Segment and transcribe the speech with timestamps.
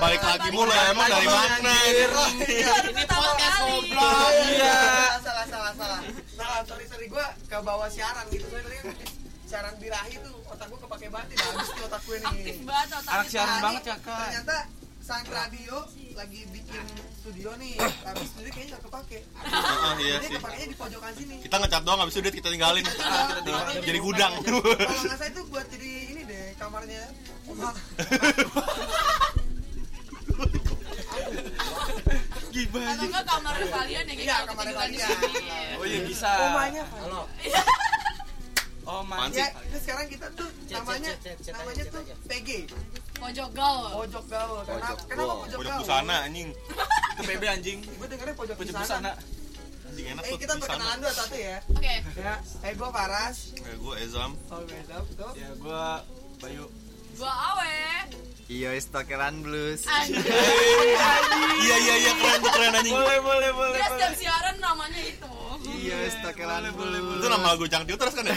[0.00, 4.30] balik lagi mulu emang dari mana Ini podcast goblok.
[4.48, 4.80] Iya.
[5.20, 6.00] Salah salah salah.
[6.32, 8.46] Salah sorry sorry gue ke bawah siaran gitu.
[8.48, 8.64] Kan
[9.44, 12.30] siaran birahi tuh otak gue kepake banget nih habis nih otak gue nih.
[12.30, 14.18] aktif banget otak Anak siaran banget ya kak.
[14.24, 14.56] Ternyata
[15.00, 15.76] sang radio
[16.14, 16.84] lagi bikin
[17.18, 19.18] studio nih, tapi studio kayaknya nggak kepake.
[19.42, 21.36] Ah, iya Jadi sih kepakainya di pojokan sini.
[21.42, 22.84] kita ngecat doang habis itu kita tinggalin
[23.80, 27.02] jadi gudang Kalau nggak salah itu buat jadi ini deh kamarnya.
[32.62, 32.90] Oma.
[32.90, 35.76] atau enggak kamar kalian ya Iya, kita kamar ketiduran di kalian.
[35.76, 36.30] Oh iya bisa.
[36.42, 36.84] Omanya.
[36.96, 37.22] Halo.
[38.82, 39.30] Oh Apaan man.
[39.30, 41.12] Ya, itu sekarang kita tuh namanya
[41.46, 42.02] namanya tuh.
[42.26, 42.48] PG,
[43.14, 44.58] pojok gaul pojok gaul.
[44.60, 44.82] Kenapa?
[44.82, 45.38] Pojok Kenapa gaul.
[45.38, 45.80] pojok pojok gaul?
[45.80, 47.78] busana anjing Itu PB anjing.
[47.86, 49.12] Gue dengernya pojok, Pojok busana.
[49.86, 51.56] anjing enak Eh tuh kita perkenalan dulu satu ya.
[51.68, 53.36] oke Ya, eh gue Paras.
[53.54, 55.32] eh gue Ezam Oh, Bedap tuh.
[55.34, 55.84] Ya gua
[56.40, 56.64] Bayu.
[57.20, 57.76] Gua awe
[58.50, 59.86] Iyo Stokelan Blues.
[59.86, 63.78] iya iya iya keren tuh keren anjing Boleh boleh boleh.
[63.78, 65.30] dia setiap siaran namanya itu
[65.70, 67.20] Iyo Stokelan Blues.
[67.20, 68.34] itu nama lagu Cang terus kan ya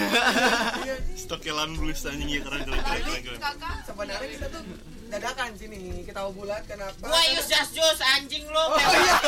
[0.84, 3.40] Iya, Stokelan Blues anjing iya keren keren keren keren, keren.
[3.42, 4.62] kakak sebenarnya kita tuh
[5.10, 6.04] dadakan sini.
[6.04, 7.04] Kita mau bulat kenapa?
[7.04, 8.60] Gua Yus Jas Jus anjing lu.
[8.60, 9.16] Oh iya.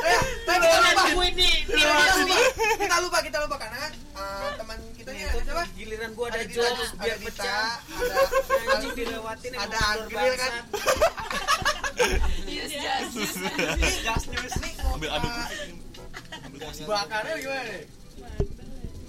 [0.00, 1.02] Eh, tapi kita lupa.
[1.12, 1.50] Gue ini.
[1.68, 1.84] Kita
[2.16, 2.36] lupa.
[2.80, 5.64] Kita lupa, kita lupa karena eh, teman kita nih ada siapa?
[5.76, 6.64] Giliran gua ada Dita,
[6.96, 7.68] biar pecah.
[7.76, 10.52] ada Anjing dilewatin ada Agril kan.
[12.48, 13.08] yes yes
[13.76, 14.24] yes Just.
[14.32, 17.84] Ini mau ambil aduk bakarnya gimana nih?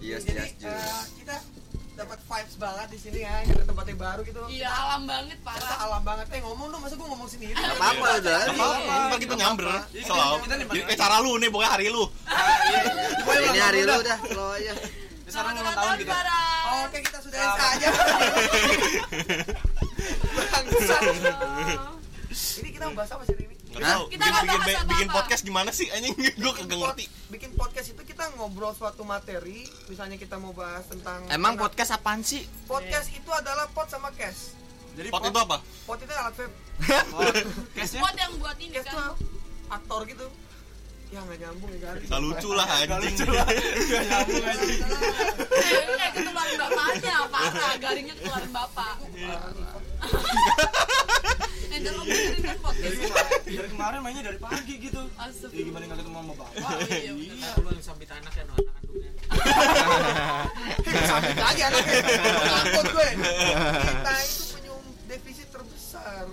[0.02, 1.21] Iyo Jadi Jas Jus.
[2.32, 4.40] Vibes banget di sini ya, karena tempatnya baru gitu.
[4.48, 6.26] iya alam banget parah alam banget.
[6.32, 7.52] Eh ngomong dong, masa gue ngomong sendiri?
[7.60, 8.42] Gak apa-apa udah.
[8.56, 12.04] Apa-apa, kita nyamber selalu kita nih, Kayak cara lu nih, pokoknya hari lu
[13.52, 14.74] Ini hari lu udah slow aja.
[15.28, 16.16] Sekarang ulang tahun kita.
[16.88, 17.88] Oke kita sudahin saja.
[20.52, 21.02] Bangsat.
[22.32, 23.56] Ini kita mau bahas apa sih ini?
[23.72, 27.81] Kita bikin, bikin, podcast gimana sih anjing Gue kagak ngerti Bikin podcast
[28.22, 32.46] kita ngobrol suatu materi, misalnya kita mau bahas tentang Emang tentang- podcast apaan sih?
[32.70, 34.54] podcast itu adalah pot sama cash.
[34.94, 35.58] Jadi Pot itu apa?
[35.90, 36.54] Pot itu alat vape.
[37.90, 39.26] Spot yang buat ini Cash kan tuh
[39.74, 40.30] aktor gitu.
[41.10, 41.96] Ya nggak nyambung ya kan?
[41.98, 43.18] Gak lucu lah anjing
[45.50, 48.96] Eh, kayak ketularan bapaknya parah garingnya ketularan bapak
[51.72, 53.00] Eh, podcast
[53.48, 55.02] dari kemarin mainnya dari pagi gitu.
[55.08, 55.68] Ya Astagfirullah.
[55.72, 56.50] gimana nggak ketemu sama bapak?
[56.52, 59.12] Oh, iya, Lu yang sambit anak ya, no, anak kandungnya.
[61.08, 61.96] Sambit lagi anaknya.
[62.44, 63.10] Takut gue.
[63.16, 64.72] Kita itu punya
[65.08, 66.26] defisit terbesar.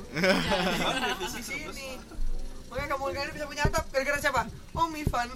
[1.22, 1.88] Di sini.
[2.68, 4.42] Makanya kamu kalian bisa punya atap gara-gara siapa?
[4.74, 5.28] Om Ivan.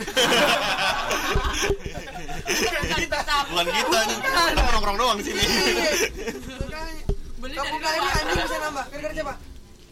[2.99, 3.19] kita.
[3.49, 5.41] Bukan kita nih, kita nongkrong doang di sini
[6.63, 7.03] Makanya
[7.41, 9.35] Beli kamu kalian anjing bisa nambah gara-gara siapa?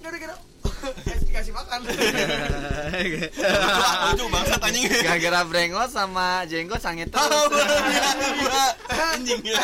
[0.01, 0.35] Gara-gara
[0.81, 1.79] kasih dikasih makan.
[4.11, 7.69] Lucu, bangsat anjing Gara-gara brengos sama jenggot sange Tahu, terus.
[9.13, 9.61] Anjing ya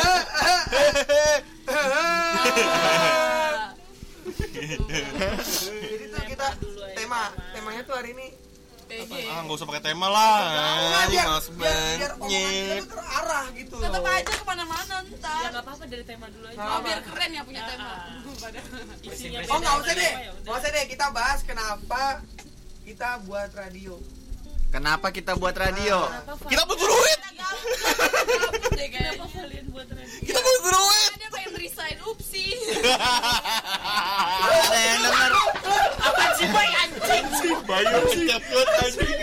[5.57, 6.47] Jadi tuh kita
[6.93, 8.46] tema temanya tuh hari ini
[8.87, 10.39] PG Ah, gak usah pakai tema lah.
[10.39, 14.45] Enggak, Anjing biar, mas biar, biar omongan kita banget tuh terarah gitu tetap aja ke
[14.45, 16.57] mana-mana Ya ntar nggak apa-apa dari tema dulu aja.
[16.57, 17.91] oh biar keren ya punya tema.
[19.07, 19.81] Isinya Oh nggak beda.
[19.81, 20.41] usah deh, Ya udah.
[20.41, 20.85] nggak usah deh.
[20.87, 22.03] Kita bahas kenapa
[22.81, 23.93] kita buat radio.
[24.67, 25.97] Kenapa kita buat radio?
[26.07, 26.43] Kenapa?
[26.45, 27.19] Kita butuh duit.
[28.87, 30.19] Kenapa kalian buat radio?
[30.21, 30.96] Kita butuh duit
[31.47, 32.45] pengen resign upsi
[34.43, 35.31] Ada yang denger?
[36.03, 37.25] Apaan sih boy anjing?
[37.63, 39.15] Bayu kecepet anjing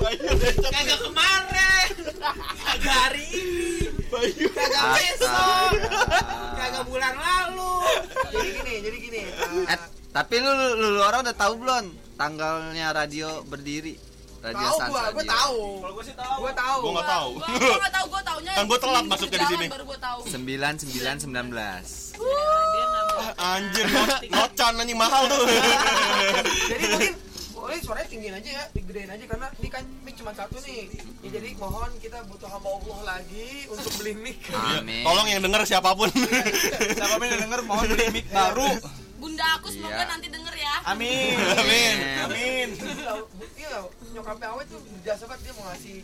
[0.00, 1.92] Bayu kecepet Kagak kemarin.
[2.62, 3.90] Kagak hari ini.
[4.08, 5.72] Bayu Kagak besok.
[6.56, 7.74] Kagak bulan lalu.
[8.32, 9.20] Jadi gini, jadi gini.
[9.66, 9.78] Eh,
[10.14, 11.84] tapi lu, lu, lu orang udah tahu belum
[12.16, 14.11] tanggalnya radio berdiri?
[14.42, 15.60] Radio tahu gua, gua tahu.
[15.78, 16.36] Kalau gue sih tahu.
[16.36, 16.78] Gua tahu.
[16.80, 17.30] Gua nggak tahu.
[17.32, 19.66] gua gua nggak tahu gua taunya Kan gua telat masuknya di sini.
[19.68, 21.22] baru gua tahu 9919.
[22.18, 23.26] Dia nambah.
[23.38, 25.46] Anjir, no- nocan anjing mahal tuh
[26.70, 27.14] Jadi mungkin
[27.54, 30.90] boleh suaranya tinggiin aja ya, digedein aja karena ini kan mic cuma satu nih.
[31.22, 34.42] Ya, jadi mohon kita butuh hamba Allah lagi untuk beli mic.
[34.50, 35.06] Amin.
[35.06, 38.66] Tolong yang denger siapa pun Siapa yang denger mohon beli mic baru.
[39.22, 40.10] bunda aku semoga Iya.
[40.10, 41.36] nanti denger ya Amin.
[41.62, 42.68] Amin Amin.
[43.54, 43.78] Iya,
[44.12, 45.98] nyokapnya awet tuh berjasa banget dia mau ngasih.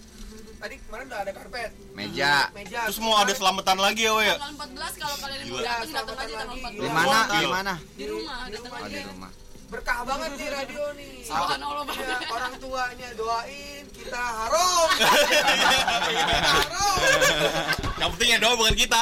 [0.56, 2.35] Tadi kemarin udah ada karpet, Meja.
[2.50, 2.81] meja.
[2.87, 4.35] Terus mau ada selamatan lagi ya, we ya?
[4.37, 6.62] tanggal 14 kalau kalian mau datang datang aja tanggal Lagi.
[6.62, 7.19] 14 Di mana?
[7.29, 7.75] Di mana?
[7.93, 9.31] di rumah datang Oh, aja di rumah.
[9.69, 11.12] berkah banget nih radio nih.
[11.21, 12.29] Subhanallah Ya, banget.
[12.31, 14.88] orang tuanya doain kita harum.
[14.99, 16.99] kita harum.
[17.99, 19.00] Yang penting ya doa bukan kita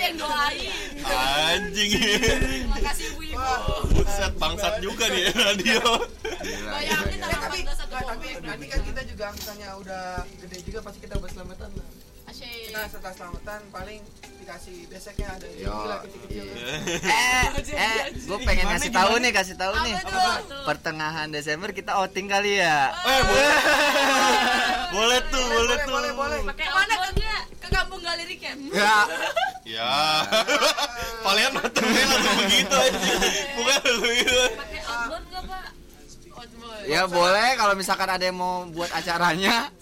[0.00, 0.72] ada yang doain
[1.50, 1.90] Anjing.
[1.92, 3.52] Terima kasih ibu-ibu.
[3.92, 5.80] Buset bangsat juga nih radio.
[6.40, 8.48] Bayangin Ya, tanah tapi bangsa satu nah, tapi komplek.
[8.48, 10.04] nanti kan kita juga misalnya udah
[10.40, 11.88] gede juga pasti kita buat selamatan lah.
[12.30, 12.70] Asyik.
[12.70, 14.00] Kita setelah selamatan paling
[14.40, 15.68] dikasih beseknya ada Yo.
[15.68, 16.44] gila kecil-kecil.
[16.46, 17.44] Eh,
[17.74, 19.94] eh, gue pengen Gimana, ngasih tahu nih, kasih tahu nih.
[19.98, 20.10] Apa
[20.46, 20.64] tuh?
[20.64, 22.94] Pertengahan Desember kita outing kali ya.
[22.94, 23.54] Eh, boleh.
[24.96, 25.92] boleh tuh, boleh boleh, tuh.
[25.92, 26.38] boleh, boleh.
[26.48, 27.19] Pakai mana ke
[27.80, 28.60] kampung galeri camp?
[28.76, 28.96] Ya,
[29.64, 29.92] Ya.
[31.24, 32.98] Kalian matengnya langsung begitu aja.
[33.56, 34.40] Bukan begitu.
[34.56, 35.66] Pakai outbound nggak pak?
[36.36, 36.84] Outbound.
[36.88, 39.72] ya boleh kalau misalkan ada yang mau buat acaranya.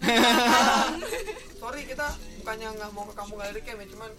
[1.60, 2.06] Sorry kita
[2.42, 4.10] bukannya nggak mau ke kampung galeri camp ya, cuman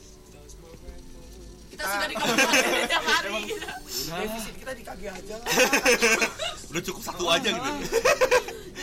[1.81, 3.33] Kita sudah di kampung galeri tiap hari.
[3.49, 3.67] gitu.
[4.11, 5.35] defisit kita di KG aja.
[6.69, 7.71] Udah cukup satu aja gitu.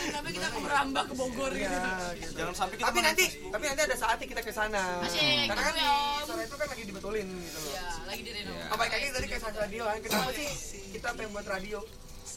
[0.08, 1.78] Tapi kita ke merambah ke Bogor gitu.
[1.78, 2.32] Iya, gitu.
[2.42, 3.24] Jangan sampai kita Tapi nanti,
[3.54, 4.82] tapi nanti ada saatnya kita ke sana.
[5.06, 5.94] Karena kan gitu ya,
[6.26, 7.70] sana itu kan lagi dibetulin gitu loh.
[7.70, 8.54] Ya, lagi di Reno.
[8.74, 9.98] Oh, baik lagi tadi kayak radio kan.
[10.02, 10.48] Kenapa sih
[10.90, 11.78] kita pengen buat radio?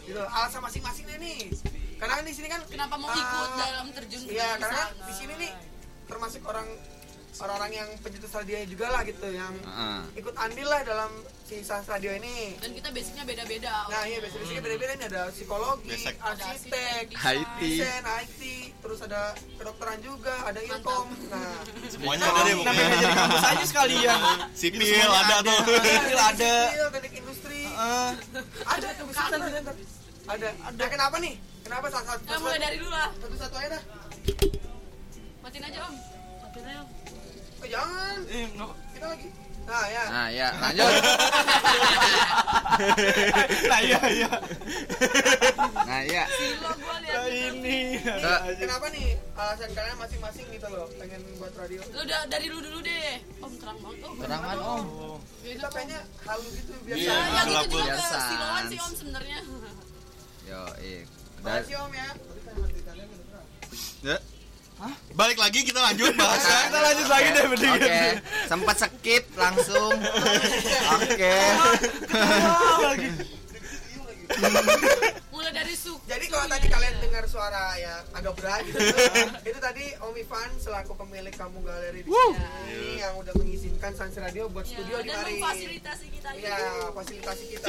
[0.06, 0.22] Gitu.
[0.22, 1.40] Alasan masing-masing deh nih.
[2.02, 5.14] Karena kan di sini kan Kenapa mau ah, ikut dalam terjun ke Iya, karena di
[5.14, 5.52] sini nih
[6.10, 6.66] termasuk orang
[7.40, 10.00] orang-orang yang pencetus radio juga lah gitu yang Heeh.
[10.20, 11.12] ikut andil lah dalam
[11.52, 12.56] si Radio ini.
[12.64, 13.76] Dan kita basicnya beda-beda.
[13.92, 16.16] Nah iya biasanya beda-beda nih ada psikologi, Basic.
[16.16, 17.60] arsitek, IT.
[17.60, 18.42] desain, IT,
[18.80, 21.12] terus ada kedokteran juga, ada ilkom.
[21.28, 21.60] Nah,
[21.92, 22.96] Semuanya ada deh Namanya pokoknya.
[23.04, 24.20] jadi kampus aja sekalian.
[24.56, 25.60] Sipil ada tuh.
[25.84, 26.54] Sipil ada.
[26.72, 28.10] Sipil, teknik industri, Heeh.
[28.64, 29.72] ada tuh ada, ada,
[30.32, 30.50] ada.
[30.72, 31.36] Ada kenapa nih?
[31.68, 32.24] Kenapa salah satu?
[32.32, 33.10] Nah, mulai dari dulu lah.
[33.20, 33.84] Satu-satu aja dah.
[35.44, 35.96] Matiin aja om.
[36.48, 37.01] Matiin aja om.
[37.62, 39.28] Oh, jangan, Eh, nggak- kita lagi.
[39.62, 40.90] Nah ya, Nah, ya, lanjut.
[43.64, 44.32] Nah, iya iya.
[45.82, 46.24] Nah, ya.
[46.26, 47.80] Gila gua lihat Nah, ini.
[48.02, 51.80] Ke- kenapa nih alasan kalian masing-masing gitu loh pengen buat radio?
[51.88, 53.22] Lu udah dari lu dulu deh.
[53.38, 54.16] Om terang banget om.
[54.18, 54.82] Terang banget, Om.
[55.40, 55.72] Gitu, Kita Om.
[55.72, 58.18] pengennya halu gitu Iya, Ya, yang gelap itu juga ke biasa.
[58.26, 59.38] siloan sih om sebenarnya.
[60.44, 61.02] Yo, iya.
[61.40, 62.10] Makasih om ya.
[64.04, 64.18] Ya.
[65.14, 66.42] Balik lagi kita lanjut bahas.
[66.92, 67.78] Lanjut lagi deh Oke, berdua.
[68.46, 69.96] sempat skip langsung.
[70.94, 71.36] Oke.
[75.30, 75.96] Mulai dari su.
[76.04, 78.80] Jadi kalau tadi kalian dengar suara ya agak berat gitu,
[79.44, 84.48] itu tadi Om Ivan selaku pemilik kampung galeri di sini yang udah mengizinkan Sans Radio
[84.48, 85.32] buat Ya, studio di dan mari.
[85.38, 86.92] memfasilitasi kita Iya, ini.
[86.92, 87.66] fasilitasi kita.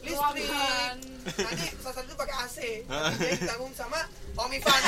[0.00, 0.48] Listrik.
[0.48, 0.96] Ruangan.
[1.20, 2.58] Nanti salah satu pakai AC.
[2.88, 4.00] Jadi ditanggung sama
[4.36, 4.80] Om Ivan.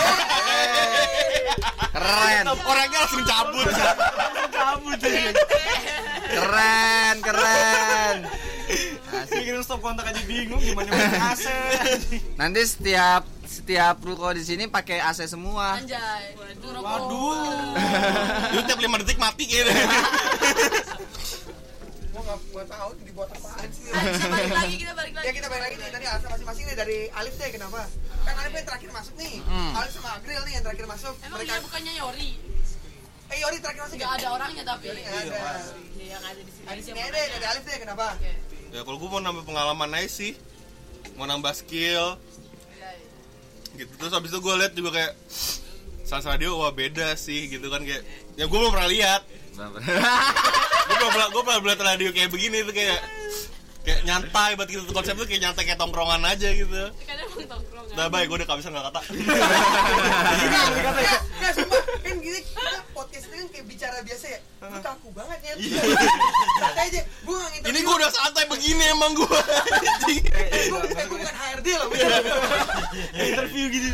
[1.92, 2.44] Keren.
[2.48, 3.68] Orangnya langsung cabut.
[4.48, 5.32] Cabut aja.
[6.32, 8.16] Keren, keren.
[9.12, 9.44] Asik.
[9.44, 11.44] Bikin stop kontak aja bingung gimana main AC.
[12.40, 15.76] Nanti setiap setiap ruko di sini pakai AC semua.
[15.76, 16.32] Anjay.
[16.64, 17.76] Waduh.
[18.56, 19.68] Itu tiap 5 detik mati gitu.
[22.12, 23.88] Gua nggak gua tahu dibuat apaan sih.
[23.88, 25.26] Bisa balik lagi kita balik lagi.
[25.26, 27.80] Ya kita balik lagi nih tadi alasan masing-masing nih dari Alif deh kenapa?
[28.22, 29.34] Kan Alif yang terakhir masuk nih.
[29.48, 29.72] Hmm.
[29.80, 31.14] Alif sama Agril nih yang terakhir masuk.
[31.24, 32.30] Emang Mereka dia bukannya Yori?
[33.32, 34.84] Eh Yori terakhir masuk Gak ada orangnya tapi.
[34.92, 35.40] Yori nggak ada.
[35.96, 36.66] Iya, yang ada di sini.
[36.68, 38.06] Di sini deh dari Alif deh kenapa?
[38.72, 40.32] Ya kalau gue mau nambah pengalaman aja sih.
[41.16, 42.20] Mau nambah skill
[42.76, 43.80] Iya, iya.
[43.80, 43.92] gitu.
[43.96, 45.12] Terus habis itu gue lihat juga kayak
[46.04, 48.04] Sans Radio wah beda sih gitu kan kayak
[48.36, 52.98] ya gue belum pernah lihat gue pernah gue pernah lihat radio kayak begini tuh kayak
[53.82, 56.70] kayak nyantai buat gitu konsep tuh kayak nyantai kayak tongkrongan aja gitu.
[56.70, 57.92] Emang tongkrongan.
[57.92, 59.00] udah baik gue udah kehabisan nggak kata.
[59.10, 61.82] Enggak, enggak, enggak, sumpah.
[62.00, 64.40] Kan gini, kita podcast ini kan kayak bicara biasa ya.
[64.62, 65.54] Gue kaku banget ya.
[66.62, 69.26] Santai aja, gue gak nginterview ini gue udah santai begini emang gue
[70.32, 71.88] Eh, gue eh, gue bukan HRD loh
[73.18, 73.88] Interview gitu.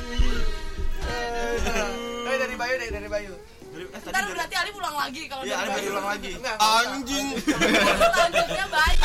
[2.29, 3.33] Eh, dari Bayu deh, dari Bayu
[3.81, 6.31] Eh, tadi Ntar dari- berarti Ali pulang lagi kalau Iya, Ali dari baru ulang lagi.
[6.35, 7.27] Enggak, anjing
[8.09, 8.97] Selanjutnya baik.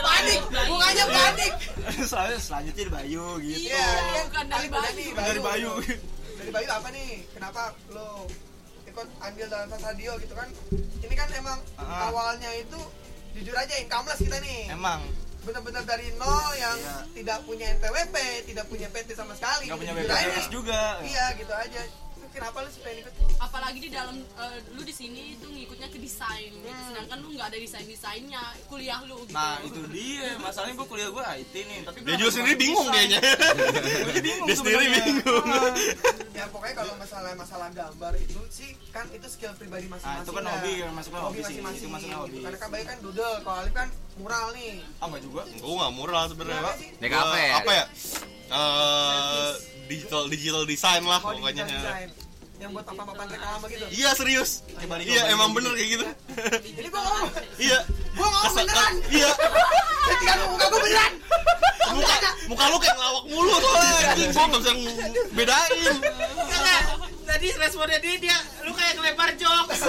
[0.00, 1.52] Panik, bukannya panik
[2.10, 3.58] Soalnya selanjutnya di Bayu gitu.
[3.66, 4.90] Iya, ini kan bukan dari Bayu.
[4.94, 5.70] nih, Dari Bayu.
[6.36, 7.10] Dari Bayu apa nih?
[7.30, 8.24] Kenapa lo
[8.82, 10.48] ikut andil dalam Sans Radio gitu kan?
[10.98, 12.08] Ini kan emang Ah.
[12.08, 12.78] awalnya itu
[13.32, 14.98] jujur aja incomeless kita nih Emang
[15.40, 16.96] benar-benar dari nol yang Iya.
[17.14, 19.64] tidak punya NPWP, tidak punya PT sama sekali.
[19.66, 19.92] nggak punya.
[19.96, 21.00] BPJS juga.
[21.00, 21.80] Iya, gitu aja.
[22.30, 23.14] Kenapa lu pengen ikut?
[23.40, 26.68] apalagi di dalam eh, lu di sini itu ngikutnya ke desain gitu.
[26.86, 31.08] sedangkan lu nggak ada desain desainnya kuliah lu gitu Nah itu dia, masalahnya gue kuliah
[31.08, 33.20] gue IT nih Tapi dia juga sendiri bingung kayaknya
[34.06, 35.44] Gue bingung dia sendiri bingung
[36.30, 40.20] Ya pokoknya kalau masalah masalah gambar itu sih kan itu skill pribadi Nah masing-masing.
[40.20, 40.52] itu kan lah.
[40.54, 41.80] hobi, yang masuknya hobi, sih masing-masing.
[41.80, 44.72] Itu masuknya hobi Karena kan Bayu kan doodle, kalau Alif kan mural nih.
[45.00, 47.56] Ah enggak juga gue nggak mural sebenarnya Gua ya?
[47.58, 47.84] apa ya
[48.50, 49.50] Eh,
[49.86, 52.08] digital digital design lah Kalau pokoknya design.
[52.60, 54.50] Yang buat papan-papan reklama gitu Iya serius.
[55.00, 56.04] Iya emang bener kayak gitu.
[56.76, 57.78] jadi gua ngomong Iya.
[58.12, 59.30] gua ngomong beneran Iya.
[60.06, 61.12] jadi kan muka gua beneran
[61.90, 62.14] Muka
[62.46, 64.14] muka lu kayak ngelawak mulu soalnya.
[64.14, 64.72] Anjing gua nggak bisa
[65.34, 65.96] bedain.
[67.26, 69.80] Tadi responnya dia dia lu kayak ngelempar jokes.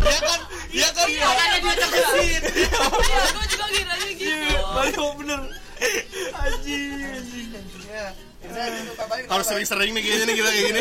[0.00, 0.40] Iya kan?
[0.72, 1.06] Iya kan?
[1.06, 2.42] Makanya dia terkesit.
[2.56, 4.58] Iya, gue juga kiranya gitu.
[4.72, 5.40] Balik bener.
[6.32, 8.29] Anjing, anjing.
[9.30, 10.80] Harus sering-sering nih kayaknya nih kita kayak gini.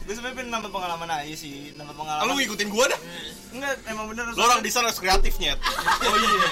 [0.00, 2.26] Gue sebenarnya pengen nambah pengalaman aja sih, nambah Ah, pengalaman.
[2.26, 3.00] Lu ngikutin gua dah.
[3.54, 4.24] Enggak, emang bener.
[4.34, 5.54] Lu orang desain harus kreatif nyet.
[6.02, 6.50] Oh iya.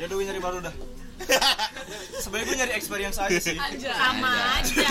[0.00, 0.74] Ya udah gue nyari baru dah.
[2.20, 3.56] Sebenarnya gue nyari experience aja sih.
[3.60, 3.92] Aja.
[3.92, 4.86] Sama aja.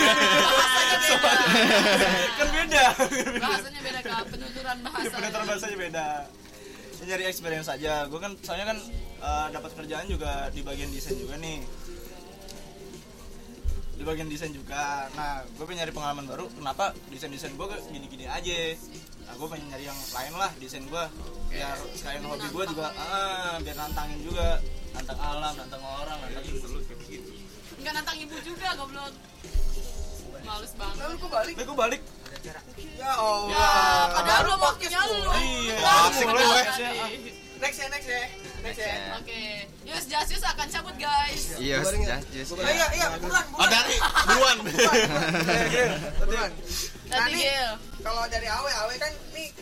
[2.38, 2.84] Kan beda.
[3.42, 4.22] Bahasanya beda kak.
[4.30, 5.10] Penuturan bahasa.
[5.10, 6.06] Penuturan bahasanya beda.
[6.94, 8.06] Ya, nyari experience aja.
[8.06, 8.78] Gue kan soalnya kan
[9.20, 11.60] eh, dapat kerjaan juga di bagian desain juga nih.
[13.94, 15.06] Di bagian desain juga.
[15.14, 16.46] Nah, gue pengen nyari pengalaman baru.
[16.50, 18.58] Kenapa desain-desain gue gini-gini aja?
[19.24, 21.04] Nah, gue pengen nyari yang lain lah desain gue.
[21.50, 24.58] Biar sekalian hobi gue juga, ah, biar nantangin juga.
[24.94, 26.44] Nantang alam, nantang orang, nantang
[27.74, 29.12] Enggak nantang ibu juga goblok.
[30.44, 30.96] Males banget.
[31.00, 32.00] lalu gua balik Tapi gue balik.
[33.00, 33.68] ya Allah Ya,
[34.12, 35.16] padahal belum waktunya lu.
[35.32, 36.64] Iya, asing lu, weh.
[37.64, 41.52] next ya next ya Oke, Yus Jasius akan cabut guys.
[41.52, 43.44] Oh, iya iya buruan.
[43.60, 43.84] Ah
[44.24, 44.56] buruan.
[44.64, 44.96] Buruan.
[46.24, 46.50] buruan
[47.12, 47.40] Nanti
[48.00, 49.52] kalau dari awe awe kan nih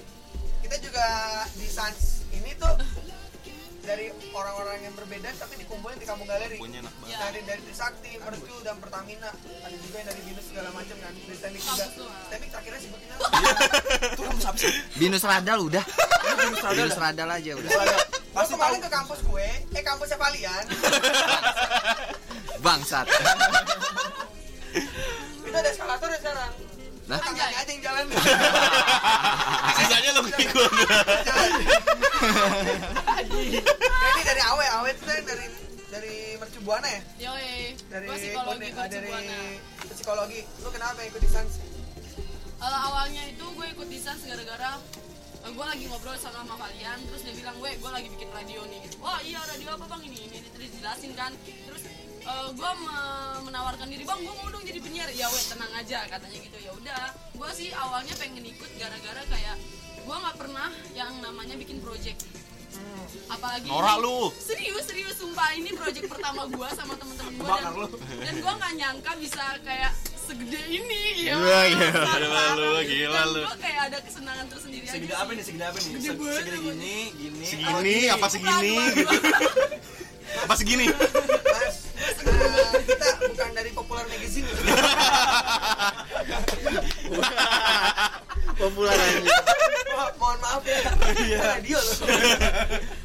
[0.63, 1.07] kita juga
[1.59, 2.75] di Sans ini tuh
[3.83, 7.19] dari orang-orang yang berbeda tapi dikumpulin di kampung galeri Punya enak banget.
[7.19, 9.27] dari dari Trisakti, Mercu dan Pertamina
[9.59, 11.85] ada juga yang dari Binus segala macam kan dari teknik juga
[12.29, 13.27] teknik terakhirnya sebutin apa?
[14.09, 14.73] Itu kamu siapa sih?
[14.97, 15.85] Binus radal udah.
[16.73, 17.71] Binus radal aja udah.
[18.33, 20.65] Pas kemarin ke kampus gue, eh kampusnya kalian
[22.59, 23.07] Bangsat.
[25.43, 26.53] itu ada eskalator ya sekarang
[27.13, 28.05] Nah, tangannya aja yang jalan.
[29.77, 30.73] Sisanya lu ikut.
[33.29, 35.47] Ya, ini dari awe awe itu kan dari
[35.93, 37.01] dari Mercu Buana ya?
[37.29, 39.13] Yoi, dari psikologi ah, dari
[39.93, 40.41] psikologi.
[40.65, 41.53] Lu kenapa ikut di Sans?
[42.57, 44.81] Kalau awalnya itu gue ikut desain gara-gara
[45.45, 48.65] eh, gue lagi ngobrol sama sama kalian terus dia bilang gue gue lagi bikin radio
[48.73, 48.89] nih.
[48.89, 48.97] Gitu.
[49.05, 50.01] wah iya radio apa bang?
[50.09, 51.37] Ini ini terus jelasin kan.
[51.45, 51.83] Terus
[52.23, 53.01] eh, gue me-
[53.43, 56.71] menawarkan diri bang gue mau dong jadi penyiar ya weh tenang aja katanya gitu ya
[56.73, 57.03] udah
[57.33, 59.57] gue sih awalnya pengen ikut gara-gara kayak
[59.99, 62.23] gue nggak pernah yang namanya bikin project
[63.29, 64.19] apalagi Norak ini- lu.
[64.35, 67.73] serius serius sumpah ini project pertama gue sama temen-temen gue dan,
[68.19, 72.15] dan gue nggak nyangka bisa kayak segede ini ya Gila, gila.
[72.15, 73.41] Gila lu, gila lu.
[73.43, 75.45] gue kayak ada kesenangan tersendiri aja Segede apa nih?
[75.45, 75.91] Segede apa nih?
[75.93, 76.65] Gede Se- banget, Segede Bang.
[76.73, 77.45] gini, gini.
[77.45, 78.75] Segini apa segini?
[80.41, 80.87] Apa segini?
[82.75, 84.47] Kita bukan dari populer magazine
[88.55, 89.21] Populer aja.
[89.93, 90.81] Mo- mohon maaf ya.
[91.51, 91.97] Radio loh.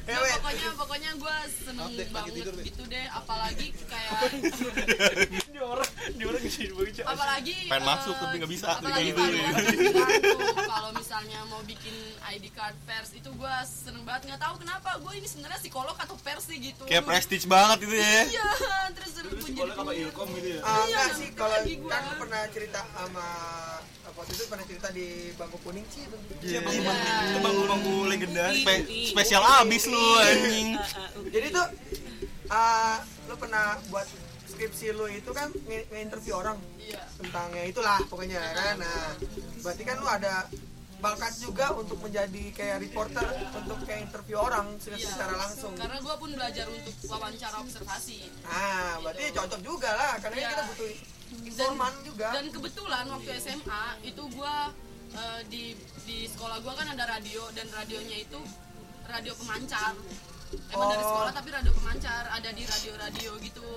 [0.08, 3.06] Ya Nah, pokoknya pokoknya gue seneng banget gitu deh.
[3.12, 4.24] Apalagi kayak
[5.58, 7.02] Dia orang, dia orang banget.
[7.04, 8.66] apalagi Pengen eh, masuk, tapi nggak bisa.
[8.70, 9.34] apalagi Kayak
[9.74, 9.90] gitu.
[9.98, 11.96] kalau tuh, kalau misalnya mau bikin
[12.30, 16.14] ID card pers itu gue seneng banget nggak tahu kenapa gue ini sebenarnya psikolog atau
[16.16, 18.22] pers sih gitu Kayak prestige banget itu ya.
[18.28, 18.50] iya
[18.94, 20.60] terus terus Lu sekolah apa ilkom gitu ya?
[20.60, 23.28] Ah, Iya, enggak sih kalau kan pernah cerita sama
[24.08, 27.16] waktu itu pernah cerita di bangku kuning sih itu Iya, bangku Iya.
[27.28, 28.62] itu bangku-bangku legendaris.
[28.62, 30.70] Spe- spesial abis lu anjing.
[31.28, 31.66] jadi tuh
[32.48, 34.06] ah, lu pernah buat
[34.58, 36.58] skripsi lu itu kan nge- nge-interview orang.
[36.78, 37.06] Iya.
[37.16, 38.76] Tentang ya itulah pokoknya kan?
[38.80, 39.14] Nah
[39.62, 40.50] berarti kan lu ada
[40.98, 43.22] bakat juga untuk menjadi kayak reporter
[43.54, 45.08] untuk kayak interview orang secara, Iya.
[45.08, 45.74] secara langsung.
[45.78, 48.20] karena gue pun belajar untuk wawancara observasi.
[48.44, 50.50] Ah berarti cocok juga lah karena Iya.
[50.50, 50.90] kita butuh
[51.44, 52.28] informan juga.
[52.34, 54.74] dan kebetulan waktu SMA itu gua
[55.10, 55.64] eh, di
[56.04, 58.40] di sekolah gua kan ada radio dan radionya itu
[59.06, 59.94] radio pemancar.
[60.68, 61.10] Emang dari Oh.
[61.14, 63.68] sekolah tapi radio pemancar ada di radio-radio gitu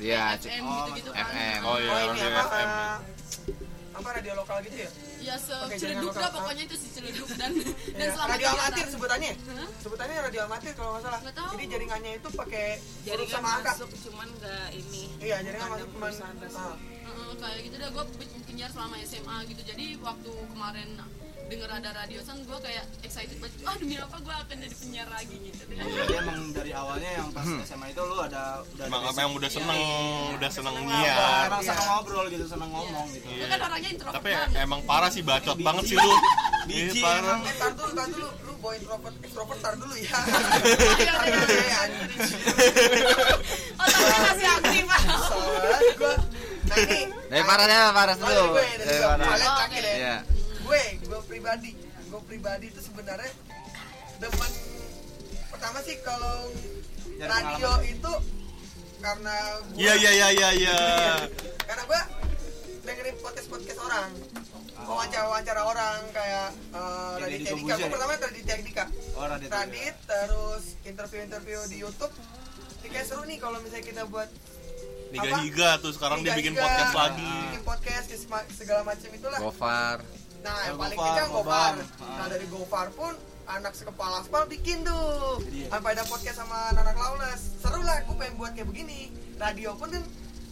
[0.00, 1.60] Iya, FM oh, gitu-gitu kan FM.
[1.62, 1.90] Oh, iya.
[1.92, 2.68] oh ini apa FM.
[2.70, 2.96] eh,
[3.90, 4.90] apa radio lokal gitu ya
[5.20, 5.34] ya
[6.08, 6.24] lokal.
[6.24, 9.32] dah pokoknya itu seceleduk dan dan Iya, selama radio amatir sebutannya
[9.84, 11.48] sebutannya radio amatir kalau nggak salah tahu.
[11.52, 12.66] jadi jaringannya itu pakai
[13.04, 15.02] Jaringan sama angka masuk cuman nggak ini.
[15.20, 16.56] iya jaringan masuk cuman resmi.
[16.56, 16.76] ah.
[16.80, 18.04] Heeh, kayak gitu dah gue
[18.48, 20.88] penyiar selama SMA gitu jadi waktu kemarin
[21.50, 25.08] denger ada radio san gue kayak excited banget ah demi apa gue akan jadi penyiar
[25.08, 29.10] lagi gitu Jadi emang dari awalnya yang pas SMA itu lu ada udah Emang ada
[29.10, 29.80] apa yang udah seneng,
[30.32, 31.42] udah seneng basic- nyiar.
[31.44, 31.68] Emang Iya.
[31.68, 33.26] seneng ngobrol gitu, seneng ngomong gitu.
[33.28, 36.12] gue kan orangnya introvert Tapi banget emang parah sih bacot banget sih lu.
[36.68, 37.38] Biji Iya parah.
[37.40, 41.52] eh tar dulu tar dulu lu bawa introvert extrovert tar dulu ya Iya, iya.
[41.66, 42.10] ya, anjing.
[43.74, 44.84] otaknya masih aktif
[46.70, 48.54] nah ini Daripada Paras ya, Paras Oh, dulu.
[48.54, 49.00] dari gue, dari.
[49.00, 49.26] Paras.
[49.26, 50.16] Kalian Oh, terakhir ya.
[50.70, 53.26] Gue, gue pribadi, gue pribadi itu sebenarnya
[54.22, 54.52] demen
[55.50, 56.46] pertama sih kalau
[57.18, 58.12] radio itu
[59.02, 59.34] karena
[59.66, 60.78] gue Iya iya iya iya iya.
[61.66, 62.00] karena gue
[62.86, 64.10] dengerin podcast podcast orang
[64.86, 68.84] wawancara wawancara orang kayak uh, Kayak Radit Dika gue pertama Radit Dika
[69.18, 69.48] Oh, Radit.
[69.50, 72.14] Radit terus interview interview di YouTube
[72.80, 74.30] ini kayak seru nih kalau misalnya kita buat
[75.10, 75.36] Niga Apa?
[75.42, 77.26] Higa tuh sekarang dia bikin podcast lagi.
[77.50, 78.06] bikin podcast
[78.54, 79.98] segala macam itulah Gofar.
[80.40, 81.74] Nah, yang paling kecil Gofar.
[81.74, 81.74] Gobam.
[82.16, 83.12] Nah, dari Gofar pun
[83.50, 85.42] anak sekepala aspal bikin tuh.
[85.50, 85.68] Iya.
[85.74, 87.58] Sampai ada podcast sama anak Lawless.
[87.60, 89.10] Seru lah, aku pengen buat kayak begini.
[89.40, 90.04] Radio pun kan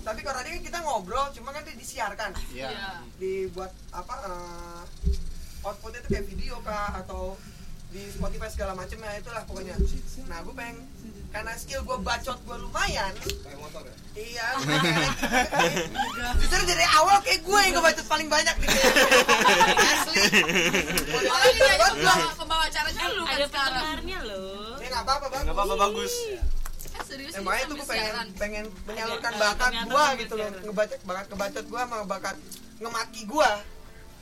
[0.09, 2.33] tapi kalau radio kan kita ngobrol, cuma kan dia disiarkan.
[2.55, 2.73] Iya.
[2.73, 2.91] Iya.
[3.21, 4.83] Dibuat apa eh,
[5.69, 7.37] outputnya itu kayak video kah atau
[7.93, 9.77] di Spotify segala macam ya itulah pokoknya.
[10.29, 10.77] Nah, gue pengen
[11.29, 13.13] karena skill gue bacot gue lumayan.
[14.19, 14.47] Iya.
[16.43, 18.69] Justru dari awal kayak gue yang ngebacot paling banyak nih.
[19.79, 20.21] Asli.
[21.15, 24.75] Oh, ini banget pembawa, acaranya lu kan Ada pendengarnya loh.
[24.81, 25.43] Ya nggak apa-apa bagus.
[25.45, 26.13] Enggak apa-apa bagus.
[26.99, 31.01] Eh, serius ini makanya tuh gue pengen pengen menyalurkan Ada, bakat gue gitu loh, ngebacot
[31.07, 32.37] bakat ngebacot gue sama bakat
[32.83, 33.51] ngemaki gue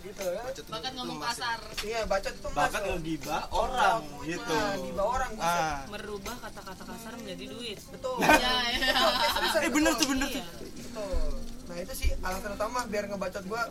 [0.07, 0.43] gitu ya.
[0.71, 1.59] Bakat ngomong kasar.
[1.83, 4.55] Iya, bacot itu Bakat ngegibah orang gitu.
[4.55, 5.31] Nah, bawah orang.
[5.43, 5.83] Ah.
[5.91, 7.79] Merubah kata-kata kasar menjadi duit.
[7.91, 8.17] Betul.
[8.23, 8.95] Iya, iya.
[9.67, 10.45] Eh bener tuh bener Iya.
[10.61, 11.29] Betul.
[11.67, 13.63] Nah itu sih alasan utama biar ngebacot gue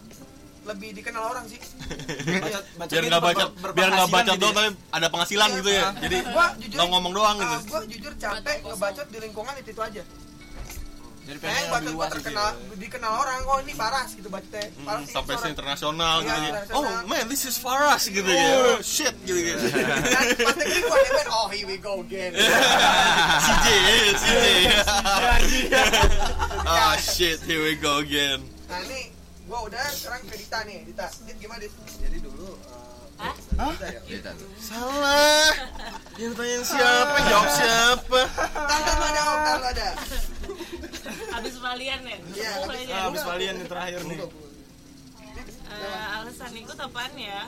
[0.65, 1.61] lebih dikenal orang sih.
[2.41, 4.61] Bacot, bacot Biar nggak bacot, biar nggak bacot gitu doang ya.
[4.65, 5.83] tapi ada penghasilan gitu ya.
[6.01, 7.55] Jadi Gua jujur ngomong doang gitu.
[7.69, 10.03] gue jujur capek ngebacot di lingkungan itu, itu aja.
[11.25, 12.75] Jadi pengen lebih gue luas gitu terkenal, ya.
[12.77, 14.61] dikenal orang, oh ini Paras gitu bacotnya.
[14.77, 16.53] Hmm, Paras ini sampai se internasional Iya, gitu.
[16.53, 16.77] ya.
[16.77, 18.45] Oh man, this is Faras gitu ya.
[18.61, 19.65] Oh shit gitu gitu.
[19.73, 22.29] Dan pas negeri gue demen, oh here we go again.
[23.41, 23.67] CJ,
[24.21, 24.45] CJ.
[26.65, 28.45] Ah shit, here we go again.
[28.69, 29.09] Nah ini
[29.49, 31.09] gue udah sekarang ke Dita nih, Dita.
[31.25, 31.73] Dit gimana Dit?
[32.05, 32.53] Jadi dulu
[33.15, 33.31] Hah?
[33.73, 34.01] Dita ya.
[34.03, 34.45] Gitu.
[34.59, 35.49] Salah.
[36.19, 38.21] Yang tanya siapa, jawab siapa.
[38.27, 39.89] Lu ada, lu ada.
[41.35, 42.17] Habis valian ya?
[42.31, 42.95] Iya, habis- iya.
[42.97, 44.19] Ah, valian yang terakhir nih.
[45.65, 47.41] Eh, alasan ikut apaan ya?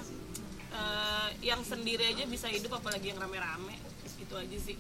[0.70, 3.80] Eh, yang sendiri aja bisa hidup apalagi yang rame-rame.
[4.20, 4.76] Itu aja sih.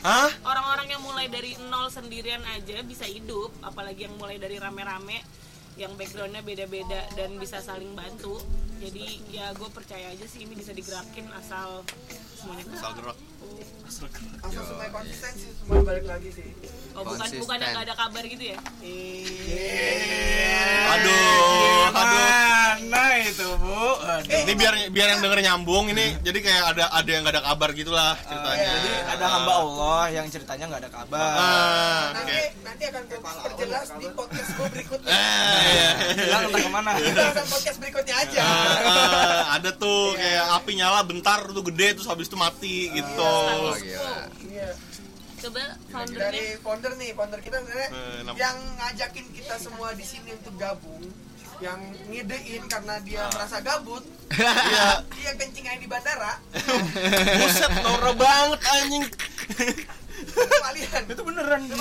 [0.00, 0.30] Hah?
[0.40, 5.20] Orang-orang yang mulai dari nol sendirian aja bisa hidup, apalagi yang mulai dari rame-rame
[5.76, 8.40] yang backgroundnya beda-beda dan bisa saling bantu.
[8.80, 11.84] Jadi ya gue percaya aja sih ini bisa digerakin asal
[12.32, 12.64] semuanya.
[12.72, 13.16] Asal gerak.
[14.40, 16.48] Asal semuanya konsisten sih, semuanya balik lagi sih.
[16.90, 17.40] Oh bukan Konsisten.
[17.40, 18.58] bukan yang gak ada kabar gitu ya?
[20.90, 22.28] Aduh, aduh.
[22.80, 23.82] Mana itu, Bu?
[24.00, 24.40] Aduh.
[24.42, 27.68] Ini biar biar yang denger nyambung ini jadi kayak ada ada yang gak ada kabar
[27.70, 28.66] gitulah ceritanya.
[28.74, 31.20] Jadi ada hamba Allah yang ceritanya nggak ada kabar.
[31.30, 35.08] Ah, Nanti nanti akan perjelas di podcast gue berikutnya.
[35.08, 35.90] eh iya.
[36.16, 36.90] Bilang entah ke mana.
[36.96, 38.40] Kita akan podcast berikutnya aja.
[38.40, 43.34] Ah, ah, ada tuh kayak api nyala bentar tuh gede terus habis itu mati gitu.
[43.42, 44.16] Oh, gila.
[44.42, 44.70] Iya.
[45.40, 50.36] Coba Dari foundernya founder nih, founder kita sebenarnya Eh, yang ngajakin kita semua di sini
[50.36, 51.00] untuk gabung,
[51.58, 55.00] yang ngidein karena dia merasa gabut, Iya.
[55.10, 56.36] dia kencing aja di bandara,
[57.40, 59.04] Buset, norak banget anjing.
[60.20, 61.02] itu kalian.
[61.08, 61.60] Itu beneran.
[61.64, 61.76] Itu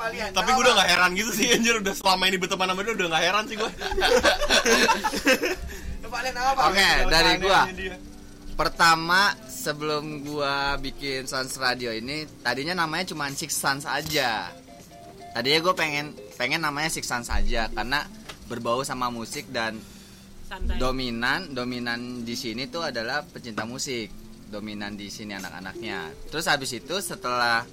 [0.00, 0.32] kalian.
[0.32, 3.08] Tapi gue udah gak heran gitu sih anjir udah selama ini berteman sama dia udah
[3.10, 3.70] gak heran sih gue.
[6.00, 6.60] Itu kalian apa?
[6.70, 7.60] Oke, dari gua.
[7.62, 7.96] Aneh-aneh dia.
[8.54, 14.52] Pertama sebelum gua bikin Sans Radio ini tadinya namanya cuma Six Sans aja.
[15.32, 18.04] Tadinya gue pengen pengen namanya Six Sans aja karena
[18.44, 19.80] berbau sama musik dan
[20.44, 20.76] santai.
[20.76, 24.12] dominan dominan di sini tuh adalah pecinta musik.
[24.44, 26.12] Dominan di sini anak-anaknya.
[26.28, 27.64] Terus habis itu setelah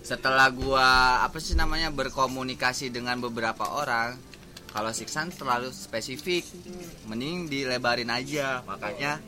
[0.00, 4.16] setelah gua apa sih namanya berkomunikasi dengan beberapa orang
[4.72, 6.48] kalau Siksan terlalu spesifik
[7.04, 9.20] mending dilebarin aja makanya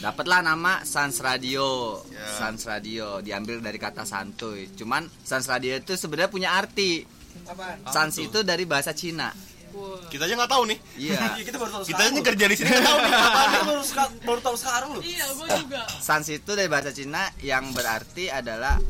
[0.00, 2.24] dapatlah nama Sans Radio Ya.
[2.40, 7.04] Sans Radio diambil dari kata santuy cuman Sans Radio itu sebenarnya punya arti
[7.46, 7.84] Apaan?
[7.88, 8.26] Sans tuh?
[8.26, 9.30] itu dari bahasa Cina
[9.70, 10.02] Wah.
[10.10, 10.78] Kita aja nggak tahu nih.
[10.98, 13.62] iya kita baru tahu Kita sekarang, aja kerja di sini nggak tahu nih apa Kita
[13.62, 13.82] baru
[14.26, 15.02] baru tahu sekarang loh.
[15.06, 15.82] Iya, gue juga.
[16.02, 18.82] Sans itu dari bahasa Cina yang berarti adalah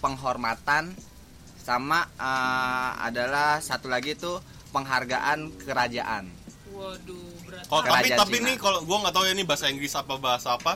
[0.00, 0.96] penghormatan
[1.60, 4.40] sama eh, adalah satu lagi tuh
[4.72, 6.32] penghargaan kerajaan.
[6.72, 7.31] Waduh.
[7.64, 8.46] Kalau tapi Kerajaan tapi Cina.
[8.46, 10.72] nih kalau gua nggak tahu ya ini bahasa Inggris apa bahasa apa.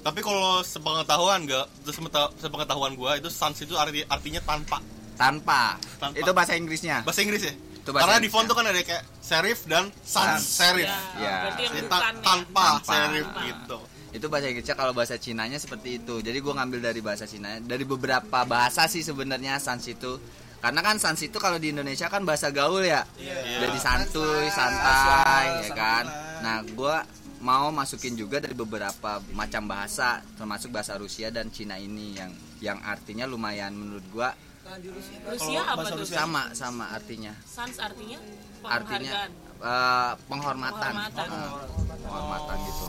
[0.00, 4.80] Tapi kalau sepengetahuan terus sepengeta- sepengetahuan gua itu sans itu arti artinya tanpa.
[5.14, 5.76] Tanpa.
[5.98, 6.16] Tanpa.
[6.16, 7.04] Itu bahasa Inggrisnya.
[7.04, 7.52] Bahasa Inggris ya?
[7.52, 10.40] Itu bahasa Karena di Inggris, font tuh kan ada kayak serif dan sans Sans.
[10.40, 10.84] serif.
[10.84, 11.34] Ya, Ya.
[11.42, 12.22] berarti yang Jadi bukan ta- ya.
[12.22, 12.80] tanpa, Tanpa.
[12.86, 13.40] serif Tanpa.
[13.44, 13.78] gitu.
[14.10, 16.14] Itu bahasa Inggrisnya kalau bahasa Cinanya seperti itu.
[16.18, 17.56] Jadi gua ngambil dari bahasa Cina.
[17.58, 20.16] Dari beberapa bahasa sih sebenarnya sans itu
[20.60, 23.02] karena kan sans itu kalau di Indonesia kan bahasa gaul ya.
[23.16, 23.66] Iya.
[23.66, 26.04] jadi santuy santai ya kan?
[26.44, 27.04] Nah gua
[27.40, 32.78] mau masukin juga dari beberapa macam bahasa termasuk bahasa Rusia dan Cina ini yang yang
[32.84, 34.30] artinya lumayan menurut gua
[34.70, 35.98] Nah, di Rusia Rusia apa tuh?
[35.98, 36.16] Rusia.
[36.22, 37.34] sama sama artinya.
[37.42, 38.22] Sans artinya
[38.70, 40.92] artinya penghargaan eh, penghormatan.
[40.94, 41.26] Penghormatan.
[41.26, 42.84] Eh, penghormatan gitu.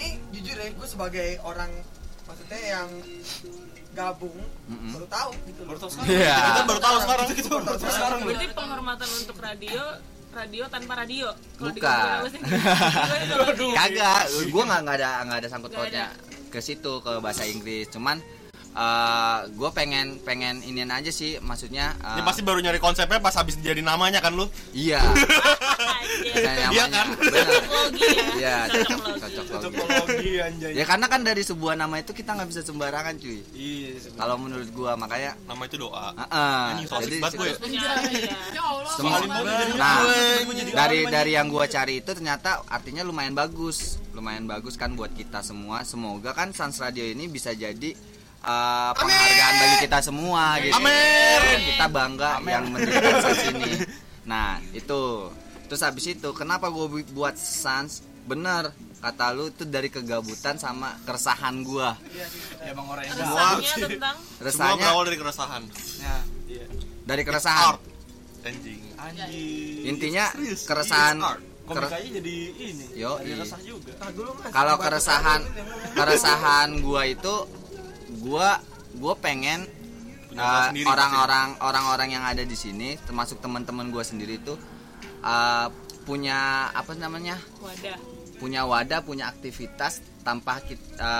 [0.00, 1.68] Nih jujur ya, gue sebagai orang
[2.26, 2.88] maksudnya yang
[3.96, 4.36] gabung
[4.68, 4.92] Mm-mm.
[4.92, 5.60] baru tahu gitu.
[5.64, 6.10] Baru tahu sekarang.
[6.12, 6.36] Iya.
[6.36, 7.26] Kita baru tahu sekarang.
[7.32, 8.18] Kita baru tahu sekarang.
[8.20, 9.82] berarti penghormatan untuk radio
[10.36, 12.28] radio tanpa radio kalau Bukan.
[13.80, 14.20] Kagak
[14.52, 16.12] gua nggak nggak ada nggak ada sangkut pautnya
[16.52, 18.20] ke situ ke bahasa Inggris cuman
[18.76, 23.32] eh gue pengen pengen inian aja sih maksudnya eh, Ini pasti baru nyari konsepnya pas
[23.32, 24.44] habis jadi namanya kan lu.
[24.76, 25.00] iya
[26.16, 26.86] Iya namanya.
[26.88, 27.06] kan?
[27.16, 27.46] Bener.
[27.46, 29.20] Cocok logi ya Iya, Cocok cocok logi.
[29.20, 29.50] cocok logi.
[29.50, 30.72] Cocokologi anjay.
[30.72, 33.38] Ya karena kan dari sebuah nama itu kita nggak bisa sembarangan cuy.
[33.52, 34.18] Iya, sebenarnya.
[34.18, 36.06] Kalau menurut gua makanya Nama itu doa.
[36.12, 36.62] Heeh.
[36.86, 37.48] Jadi banget gue.
[37.70, 37.94] Ya.
[38.50, 38.92] Ya Allah.
[38.92, 39.20] Semua-?
[39.74, 39.96] Nah,
[40.72, 43.98] dari dari yang gua cari itu ternyata artinya lumayan bagus.
[44.12, 45.82] Lumayan bagus kan buat kita semua.
[45.82, 47.92] Semoga kan Sans Radio ini bisa jadi
[48.42, 50.72] uh, penghargaan bagi kita semua gitu.
[50.72, 51.58] Amin.
[51.68, 53.72] Kita bangga yang mendirikan Sans ini.
[54.24, 55.30] Nah, itu.
[55.66, 58.02] Terus habis itu kenapa gua bu- buat Sans?
[58.26, 61.94] Bener kata lu itu dari kegabutan sama keresahan gua.
[62.10, 62.26] Ya,
[62.74, 65.62] emang orang yang Resahnya tentang Semua Resahnya berawal dari keresahan.
[66.02, 66.66] Nah, iya.
[67.06, 67.66] dari keresahan.
[67.70, 67.80] Art.
[68.46, 68.80] Anjing.
[68.98, 69.82] Anjing.
[69.86, 71.18] Intinya Serius, keresahan
[71.66, 72.86] komik aja jadi ini.
[72.94, 73.42] Yo, Jadi iya.
[73.42, 73.92] resah juga.
[73.98, 75.40] Nah, dulu Mas, kalau keresahan
[75.98, 77.34] keresahan gua itu
[78.22, 78.62] gua
[78.96, 79.66] gua pengen
[80.30, 84.54] Punya uh, kelas sendiri orang-orang orang-orang yang ada di sini termasuk teman-teman gua sendiri itu
[85.26, 85.66] uh,
[86.02, 86.38] punya
[86.70, 87.98] apa namanya wadah
[88.36, 91.14] punya wadah punya aktivitas tanpa kita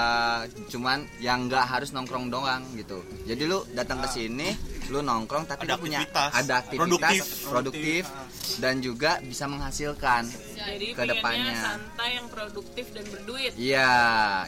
[0.69, 4.53] cuman yang nggak harus nongkrong doang gitu jadi lu datang ke sini
[4.87, 6.31] lu nongkrong tapi Ada lu punya aktivitas.
[6.35, 7.23] ada aktivitas Produktif.
[7.45, 8.03] produktif
[8.57, 10.23] dan juga bisa menghasilkan
[10.55, 11.55] jadi Ke depannya.
[11.57, 13.91] santai yang produktif dan berduit Iya,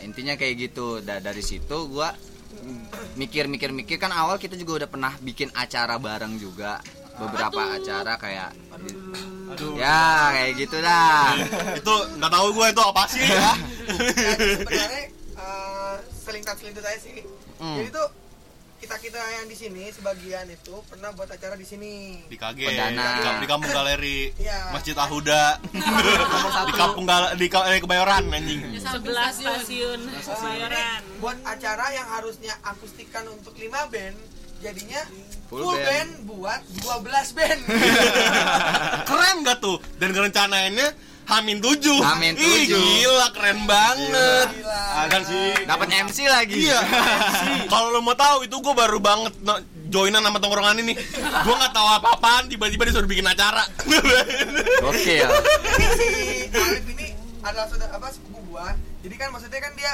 [0.01, 1.01] intinya kayak gitu.
[1.01, 2.15] Da- dari situ gua
[3.15, 6.79] mikir-mikir-mikir kan awal kita juga udah pernah bikin acara bareng juga.
[7.17, 9.38] Beberapa acara kayak Aduh.
[9.75, 11.33] Ya kayak gitu dah.
[11.81, 13.53] itu nggak tahu gue itu apa sih ya.
[13.89, 15.03] Ya, sebenarnya
[15.35, 17.25] eh, selintas-selintas aja sih.
[17.57, 17.77] Hmm.
[17.77, 18.09] Jadi tuh
[18.79, 22.23] kita kita yang di sini sebagian itu pernah buat acara di sini.
[22.25, 23.07] di KG Perdana.
[23.35, 24.71] di, di kampung galeri Iya.
[24.71, 25.59] Masjid Ahuda
[26.69, 30.01] di kampung gal di Ka- eh, kebayoran anjing Ya, samping sebelah stasiun.
[30.15, 34.15] stasiun Kemayoran Buat acara yang harusnya akustikan untuk 5 band,
[34.59, 35.01] jadinya
[35.49, 35.87] Full full, band.
[35.87, 36.11] band.
[36.29, 37.61] buat 12 band.
[39.09, 40.89] keren gak tuh dan kerencanaannya
[41.25, 42.73] Hamin 7 Hamin Ih, 7.
[42.73, 44.83] gila keren banget Gila.
[45.07, 46.57] dan sih Dapat MC lagi.
[46.65, 46.81] Iya.
[47.73, 50.97] Kalau lo mau tahu itu gue baru banget no- joinan sama tongkrongan ini.
[51.45, 53.61] Gue nggak tahu apa-apaan tiba-tiba disuruh bikin acara.
[54.83, 55.29] Oke ya.
[55.95, 56.09] Si
[56.51, 58.73] Alif ini adalah saudara apa sepupu gua.
[58.99, 59.93] Jadi kan maksudnya kan dia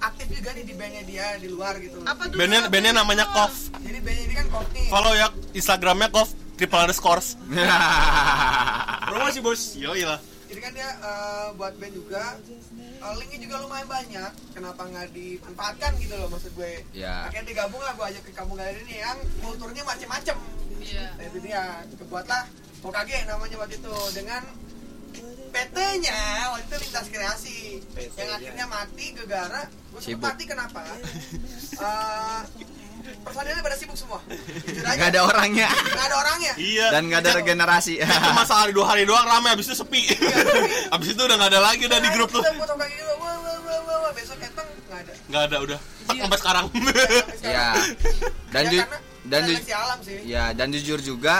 [0.00, 2.02] aktif juga nih di bandnya dia di luar gitu.
[2.04, 2.36] Apa tuh?
[2.36, 3.72] bandnya bandnya namanya Kof.
[3.80, 4.88] Jadi bandnya ini kan kok nih.
[4.88, 7.36] Follow ya Instagramnya Kof triple underscores.
[9.08, 9.62] Promosi bos.
[9.76, 10.20] Yoi lah.
[10.46, 12.24] Jadi kan dia eh, buat band juga.
[12.76, 14.32] Eh, linknya juga lumayan banyak.
[14.56, 16.72] Kenapa nggak dimanfaatkan gitu loh maksud gue.
[16.96, 17.28] Ya.
[17.28, 20.36] Akhirnya digabung lah gue ajak ke kampung galeri ini yang kulturnya macem-macem.
[20.80, 21.06] Iya.
[21.18, 21.62] Nah, itu dia.
[21.98, 22.42] Kebuatlah
[22.86, 24.42] Hokage namanya waktu itu dengan
[25.48, 26.18] PT-nya
[26.50, 27.58] waktu itu lintas kreasi
[27.90, 28.36] PT, yang ya.
[28.36, 30.22] akhirnya mati gegara gue Sibuk.
[30.22, 30.80] mati kenapa
[31.72, 32.40] Eh,
[33.18, 34.18] personilnya pada sibuk semua
[34.58, 36.86] jujur aja Gak ada orangnya nggak ada orangnya Iya.
[36.90, 37.94] dan gak ada regenerasi.
[38.02, 40.02] Cuma sehari dua hari doang rame abis itu sepi.
[40.94, 42.42] abis itu udah nggak ada lagi udah di grup tuh.
[42.42, 43.14] Gitu,
[44.12, 45.78] besok keteng nggak ada Nggak ada udah.
[46.02, 46.66] Tak sampai sekarang.
[46.66, 46.94] Sampai
[47.34, 47.46] sekarang.
[47.46, 47.68] Ya.
[48.48, 51.36] Dan Ya, ju- karena dan ju- alam sih Ya, dan jujur juga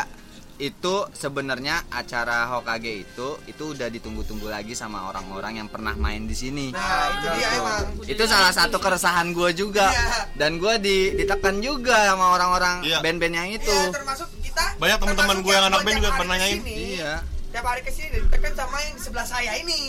[0.56, 6.32] itu sebenarnya acara Hokage itu itu udah ditunggu-tunggu lagi sama orang-orang yang pernah main di
[6.32, 6.72] sini.
[6.72, 9.92] nah itu dia emang Itu salah satu keresahan gue juga.
[9.92, 10.32] Iya.
[10.32, 13.04] Dan gue di, ditekan juga sama orang-orang Iya.
[13.04, 13.68] band-band yang itu.
[13.68, 16.60] Iya termasuk kita Banyak teman-teman gue yang anak band juga pernah nanyain.
[16.64, 17.12] Iya.
[17.46, 19.88] tiap hari ke sini ditekan sama yang di sebelah saya ini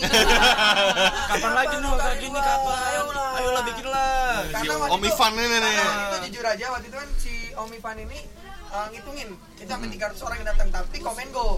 [1.28, 2.76] Kapan lagi nih kayak gini kapan?
[2.80, 3.30] Ayolah.
[3.36, 4.32] Ayolah bikin lah.
[4.88, 5.74] Om Ivan ini nih.
[5.76, 8.18] itu jujur aja waktu itu kan si Om Ivan ini
[8.70, 11.48] uh, ngitungin kita sampai 300 orang yang datang tapi komen go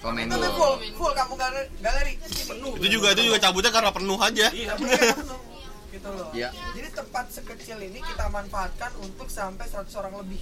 [0.00, 2.16] Komen itu full full kampung galeri, galeri.
[2.22, 4.48] penuh itu juga itu juga cabutnya karena penuh aja.
[4.48, 4.72] Iya.
[4.74, 5.40] Penuh.
[5.92, 6.48] gitu loh Iya.
[6.72, 10.40] jadi tempat sekecil ini kita manfaatkan untuk sampai 100 orang lebih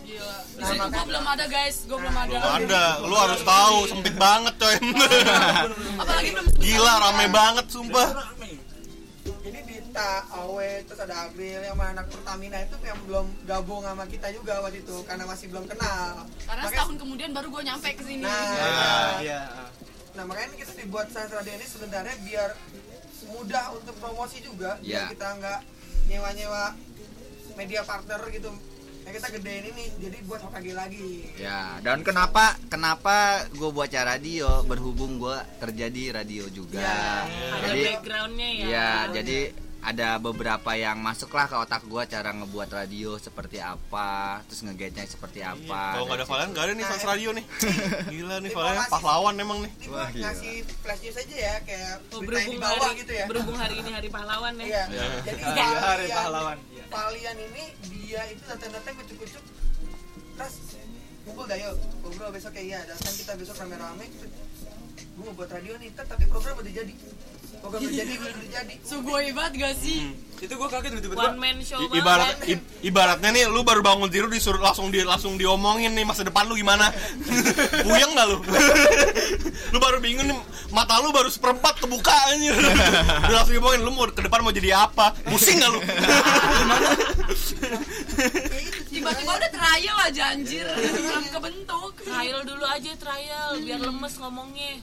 [0.00, 0.26] Gila.
[0.56, 2.32] Nah, gua makanya- belum ada guys, gua belum ada.
[2.32, 4.76] Belum ada, lu harus tahu sempit banget coy.
[6.00, 8.08] Apalagi belum Gila rame banget sumpah.
[9.90, 14.30] Kita Awe terus ada Agril yang mana anak Pertamina itu yang belum gabung sama kita
[14.30, 18.02] juga waktu itu karena masih belum kenal Karena Makanya- setahun kemudian baru gue nyampe ke
[18.06, 18.22] sini.
[18.22, 19.40] Nah, Ah, iya
[20.10, 22.50] Nah makanya kita dibuat Radio ini sebenarnya biar
[23.28, 25.10] mudah untuk promosi juga biar Ya.
[25.10, 25.60] kita nggak
[26.06, 26.64] nyewa-nyewa
[27.52, 28.50] media partner gitu
[29.00, 34.14] ya kita gedein ini jadi buat HKG lagi Ya, dan kenapa kenapa gue buat acara
[34.14, 36.78] radio berhubung gue kerja di radio juga.
[36.78, 37.26] Ya.
[37.50, 39.38] ada Jadi backgroundnya ya ya, jadi
[39.80, 44.10] ada beberapa yang masuklah ke otak gue cara ngebuat radio seperti apa,
[44.44, 45.56] terus ngegaitnya seperti apa.
[45.56, 47.44] Iya, Kalau nggak ada Valen nggak ada nih Sans Radio nih.
[48.12, 49.72] Gila nih Valen pahlawan emang nih.
[49.72, 50.24] ini Wah, gila.
[50.26, 53.24] ngasih flash news aja ya kayak Oh, berita yang di berhubung bawah hari gitu ya
[53.26, 55.06] berhubung hari ini hari pahlawan ya iya Iya.
[55.24, 56.84] jadi Iya, hari pahlawan Iya.
[56.86, 59.44] Valian ini dia itu datang-datang kucuk-kucuk
[60.32, 60.54] terus
[61.22, 64.06] kumpul dah yuk ngobrol besok kayak iya datang kita besok rame-rame
[65.20, 66.94] gue mau buat radio nih tapi program udah jadi.
[67.60, 68.74] Program udah jadi udah jadi.
[68.88, 70.00] Sugoi banget gak sih?
[70.40, 71.20] itu gua kaget tiba-tiba.
[71.20, 75.04] One man show I- ibarat i- ibaratnya nih lu baru bangun tidur disuruh langsung di
[75.04, 76.88] langsung diomongin nih masa depan lu gimana.
[77.84, 78.40] Puyeng nggak lu?
[79.70, 80.34] Lu baru bingung nih
[80.72, 82.56] mata lu baru seperempat kebuka anjir.
[82.56, 85.12] Lu langsung diomongin lu mau ke depan mau jadi apa?
[85.28, 85.80] Pusing nggak lu?
[88.88, 90.66] Tiba-tiba udah trial aja anjir.
[90.72, 91.92] Belum kebentuk.
[92.00, 94.80] trial dulu aja trial biar lemes ngomongnya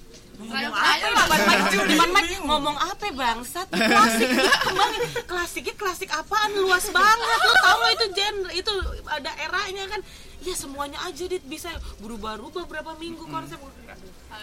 [2.45, 6.53] Ngomong apa bangsat klasik dia kembangin klasiknya klasik apaan?
[6.61, 7.37] Luas banget.
[7.41, 8.73] Lu tau gak itu genre itu
[9.09, 10.01] ada eranya kan?
[10.45, 11.41] Ya semuanya aja dit.
[11.41, 11.73] Bisa
[12.05, 13.57] berubah-ubah berapa minggu konsep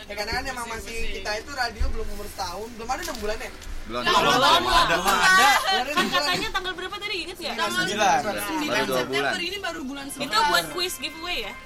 [0.04, 2.68] ya karena kan emang masih kita itu radio belum umur setahun.
[2.76, 3.50] Belum ada enam bulan ya?
[3.84, 4.00] Belum.
[4.00, 4.64] Belum, belum.
[4.64, 5.04] belum.
[5.04, 5.52] ada.
[5.92, 7.16] kan katanya tanggal berapa tadi?
[7.28, 8.20] Inget ya Tanggal sembilan.
[8.24, 8.40] 9 Baru
[8.88, 9.44] dua September bulan.
[9.44, 10.24] ini baru bulan 11.
[10.24, 11.52] itu buat quiz giveaway ya?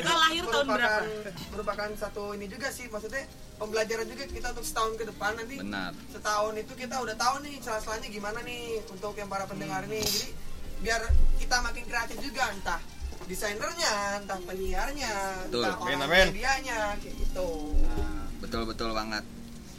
[0.00, 0.72] Kita lahir tahun berapa?
[0.72, 1.04] merupakan
[1.52, 2.88] merupakan satu ini juga sih.
[2.88, 3.28] Maksudnya
[3.60, 5.56] pembelajaran juga kita untuk setahun ke depan nanti.
[5.60, 5.92] Benar.
[6.08, 10.28] setahun itu kita udah tahu nih celah-celahnya gimana nih untuk yang para pendengar ini jadi
[10.78, 11.02] biar
[11.42, 12.78] kita makin kreatif juga entah
[13.26, 15.12] desainernya entah penyiarnya
[15.44, 15.62] Betul.
[15.64, 16.26] entah orang amin.
[16.30, 17.48] medianya kayak gitu
[18.38, 19.24] Betul betul banget.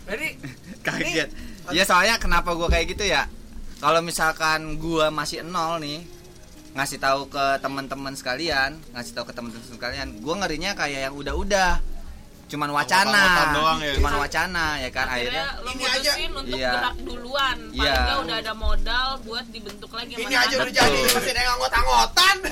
[0.03, 0.27] jadi
[0.85, 1.29] Kaget.
[1.29, 3.29] ini- Ya soalnya kenapa gua kayak gitu ya?
[3.77, 6.03] Kalau misalkan gua masih nol nih,
[6.71, 11.79] ngasih tahu ke teman-teman sekalian, ngasih tahu ke teman-teman sekalian, gua ngerinya kayak yang udah-udah.
[12.49, 13.13] Cuman wacana.
[13.13, 13.91] Anggot-anggotan doang ya.
[13.93, 15.45] Cuman wacana ya kan akhirnya akhirnya.
[15.59, 16.11] lo Ini aja.
[16.33, 16.71] untuk Iya.
[16.73, 17.57] gerak duluan.
[17.61, 17.93] Paling Iya.
[17.95, 22.35] nggak udah ada modal buat dibentuk lagi ini aja udah jadi masih ada yang anggot-anggotan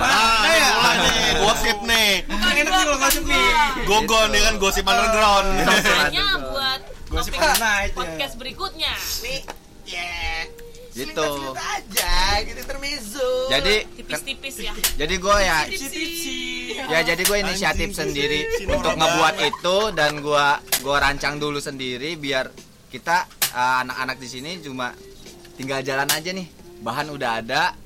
[0.00, 2.10] ah ini mulai nih gosip nih.
[2.24, 3.46] Enak nih kalau masuk nih
[3.84, 4.54] gogon nih kan?
[4.56, 5.46] Gosip underground.
[5.60, 7.90] Makanya buat Gosip ya.
[7.90, 8.94] podcast berikutnya.
[9.20, 9.42] Nih
[9.84, 10.46] ya.
[10.90, 11.22] Gitu.
[11.54, 14.74] aja gitu termezzo Jadi tipis-tipis ya.
[14.98, 15.62] jadi gua ya
[16.76, 22.14] ya jadi gue inisiatif Anjing, sendiri untuk ngebuat itu dan gua gua rancang dulu sendiri
[22.14, 22.50] biar
[22.90, 24.94] kita uh, anak-anak di sini cuma
[25.54, 26.48] tinggal jalan aja nih.
[26.80, 27.76] Bahan udah ada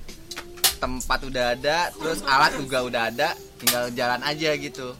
[0.79, 4.93] tempat udah ada terus alat juga udah ada tinggal jalan aja gitu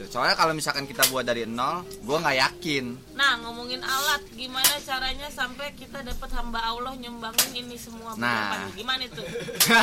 [0.00, 4.80] gitu soalnya kalau misalkan kita buat dari nol gua nggak yakin nah ngomongin alat gimana
[4.80, 8.56] caranya sampai kita dapat hamba Allah nyumbangin ini semua Nah.
[8.56, 9.26] berapa gimana tuh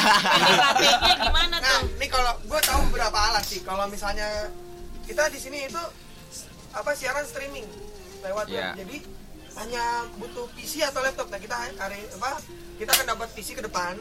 [0.34, 3.62] PDKT-nya gimana Nah, tuh ini kalau gue tahu beberapa alat sih.
[3.62, 4.50] Kalau misalnya
[5.04, 5.80] kita di sini itu
[6.72, 7.66] apa siaran streaming
[8.22, 8.74] lewat Iya.
[8.74, 8.84] web.
[8.84, 8.98] Jadi
[9.56, 9.84] hanya
[10.18, 11.30] butuh PC atau laptop.
[11.30, 12.38] Nah, kita hari apa?
[12.78, 13.98] Kita akan dapat PC ke depan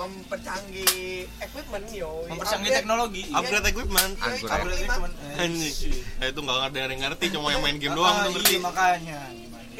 [0.00, 2.24] mempercanggih equipment yo.
[2.30, 3.22] Mempercanggih teknologi.
[3.28, 4.12] Upgrade equipment.
[4.16, 4.48] Upgrade.
[4.48, 5.12] upgrade equipment.
[5.20, 5.94] Eh, anjing.
[6.20, 8.56] Nah, itu nggak ada yang ngerti cuma yang main game doang ah, tuh ngerti.
[8.56, 9.20] iya, makanya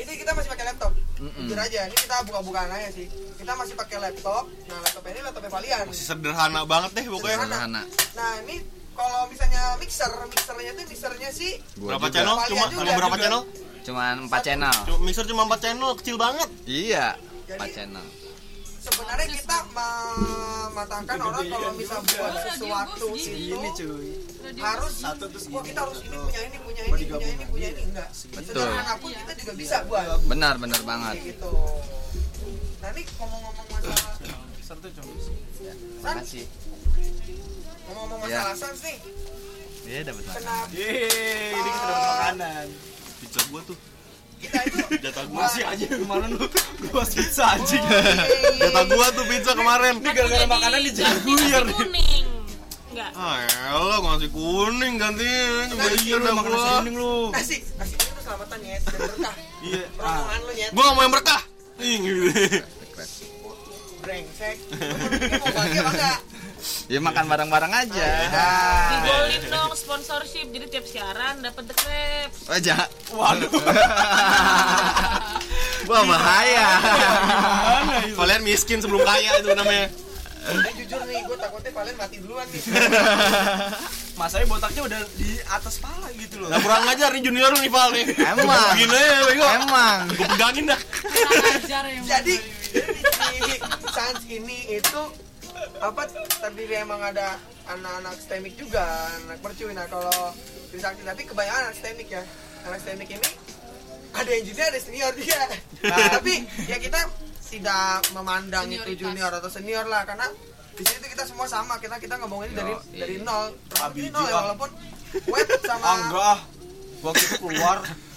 [0.01, 0.93] ini kita masih pakai laptop.
[1.21, 1.45] Mm-mm.
[1.45, 3.07] jujur aja ini kita buka-bukaan aja sih.
[3.37, 4.45] Kita masih pakai laptop.
[4.69, 5.85] Nah laptop ini laptopnya Valian.
[5.93, 7.37] Masih sederhana banget deh pokoknya.
[7.45, 7.83] Sederhana.
[8.17, 8.57] Nah ini
[8.97, 12.17] kalau misalnya mixer mixernya tuh mixernya sih Gua berapa juga.
[12.17, 12.37] channel?
[12.37, 13.25] Valian cuma juga, cuma berapa juga.
[13.25, 13.43] channel?
[13.81, 14.77] cuman 4 channel.
[14.85, 16.49] Cuma mixer cuma 4 channel kecil banget.
[16.69, 17.07] Iya.
[17.49, 18.07] 4 Jadi- channel
[18.81, 24.09] sebenarnya kita mematahkan orang kalau bisa buat sesuatu itu ini cuy.
[24.57, 27.83] Harus Satu terus wah kita harus ini punya ini punya ini punya ini punya ini.
[27.93, 28.09] Enggak.
[28.33, 28.43] Betul.
[28.49, 30.05] sederhana pun kita juga bisa buat.
[30.25, 31.15] benar benar banget.
[31.37, 31.53] Gitu.
[32.81, 34.17] Nah ini ngomong-ngomong masalah
[34.65, 35.13] satu cuma
[36.01, 36.47] Sans makasih.
[37.85, 38.41] Ngomong-ngomong Ya.
[38.49, 38.99] masalah Sans nih
[39.91, 40.71] iya dapat kenapa?
[40.71, 42.67] Yeay, ini kita dapat makanan.
[43.19, 43.77] Pizza gua tuh
[44.41, 46.47] kita itu jatah gua sih aja kemarin lu?
[46.89, 47.85] Gua pizza anjing.
[48.57, 50.01] Jatah gua tuh pizza kemarin.
[50.01, 51.77] Ini gara-gara makanan dijaguir nih.
[51.77, 52.27] kuning.
[52.91, 53.11] Enggak.
[53.15, 53.37] Ah
[53.71, 56.59] elah gua ngasih kuning gantiin Iya lu dah makan gua.
[56.59, 57.17] nasi kuning lu.
[57.31, 59.35] nasi nasi ini tuh selamatan nyet dan berkah.
[59.61, 59.85] Iya.
[59.95, 60.71] rombongan lu nyet.
[60.73, 61.43] Gua gak mau yang berkah.
[61.81, 62.25] Ih, gitu.
[64.01, 64.57] brengsek.
[65.41, 66.19] Mau bagi apa enggak
[66.91, 68.09] Ya makan bareng-bareng aja.
[68.93, 72.51] Digolin dong sponsorship jadi tiap siaran dapat the crepes.
[72.51, 72.75] Aja.
[73.15, 73.51] Waduh.
[75.91, 76.69] Wah bahaya.
[78.15, 79.89] Kalian miskin sebelum kaya itu namanya.
[80.41, 82.63] Eh jujur nih, gue takutnya kalian mati duluan nih.
[84.21, 86.49] Masanya botaknya udah di atas pala gitu loh.
[86.49, 88.05] Nah kurang ajar nih junior nih Val nih.
[88.17, 88.73] Emang.
[88.77, 89.45] Gini ya bego.
[89.45, 90.01] Emang.
[90.17, 90.81] Gue pegangin dah.
[92.09, 93.55] Jadi di
[93.93, 95.01] Sans ini itu
[95.81, 98.85] apa terdiri emang ada anak-anak stemik juga,
[99.25, 99.73] anak mercuy.
[99.73, 100.33] Nah kalau
[100.71, 102.23] Trisakti tapi kebanyakan anak stemik ya.
[102.69, 103.31] Anak stemik ini
[104.11, 105.41] ada yang junior, ada senior juga.
[105.87, 106.35] Nah, tapi
[106.69, 107.01] ya kita
[107.51, 110.31] tidak memandang itu junior atau senior lah karena
[110.79, 113.53] di sini tuh kita semua sama kita kita ngomongin dari dari nol
[113.99, 114.71] ini nol ya walaupun
[115.27, 116.39] web sama Ah enggak ah.
[117.01, 117.79] Gua gitu keluar.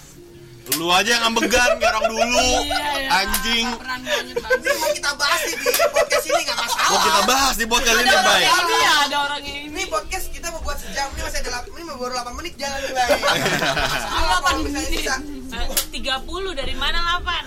[0.73, 2.47] Lu aja yang ngambegan kayak orang dulu.
[2.63, 3.09] Iya, iya.
[3.19, 3.67] Anjing.
[3.75, 4.73] Banget ini banget.
[4.73, 5.53] mau kita bahas di
[5.85, 8.47] podcast ini nggak masalah Mau kita bahas di podcast ini Ada baik.
[8.47, 9.69] ini ya, ada orang yang ini.
[9.69, 12.91] ini podcast kita mau buat sejam ini masih ada ini baru 8 menit jalan nih
[12.91, 13.07] Bay.
[13.91, 14.97] Masalah Delapan kalau misalnya menit.
[14.97, 15.15] bisa.
[15.53, 17.43] Eh, 30 dari mana 8?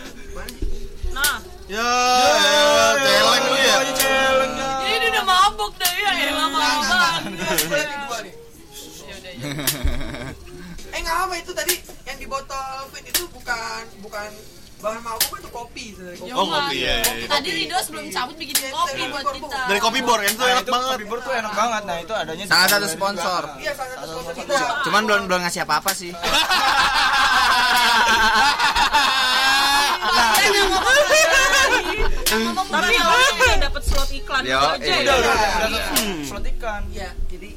[1.11, 1.35] Nah,
[1.67, 3.77] Ya, ya, celeng lu ya.
[3.91, 4.53] Celeng.
[4.87, 6.87] Ini udah mabuk deh ya, ya lama Nah, nah, nah.
[6.87, 7.23] banget.
[7.27, 8.35] Ini masih boleh dua nih.
[9.03, 10.05] Ya udah ya.
[10.97, 14.31] Eh nggak apa itu tadi yang di botol fit itu bukan bukan
[14.77, 16.29] bahan mabuk itu kopi sebenarnya kopi.
[16.29, 17.29] Ya Oh, kopi, iya, iya, iya.
[17.29, 19.61] Tadi Rido sebelum cabut bikin kopi buat kita.
[19.69, 20.89] Dari kopi bor kan itu Nah, enak itu banget.
[20.91, 21.83] kopi bor tuh enak banget.
[21.85, 23.43] Nah, itu adanya di Salah satu sponsor.
[23.47, 23.61] juga.
[23.61, 24.57] Iya salah satu sponsor kita.
[24.85, 26.13] Cuman belum belum ngasih apa-apa sih.
[32.17, 33.05] Kalian
[33.39, 34.59] yang dapat slot iklan aja iya.
[34.59, 35.03] ya.
[35.03, 35.35] Udah, udah,
[35.67, 35.85] Iya.
[36.27, 36.83] slot ikan.
[36.91, 37.49] Iya jadi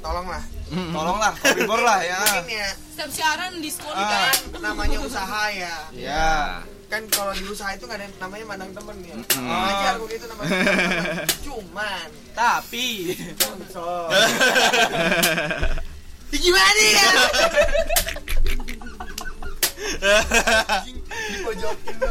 [0.00, 2.18] tolonglah Tolonglah kopi bor lah ya.
[2.18, 4.32] mungkin ya Setiap siaran diskon Ah.
[4.32, 6.58] kan namanya usaha ya Ya.
[6.86, 9.46] kan kalau di usaha itu nggak ada namanya mandang temen ya Mm.
[9.46, 10.58] ajar gue gitu namanya
[11.40, 12.86] cuman Tapi
[13.32, 14.06] sponsor
[16.26, 17.08] Ya, gimana nih ya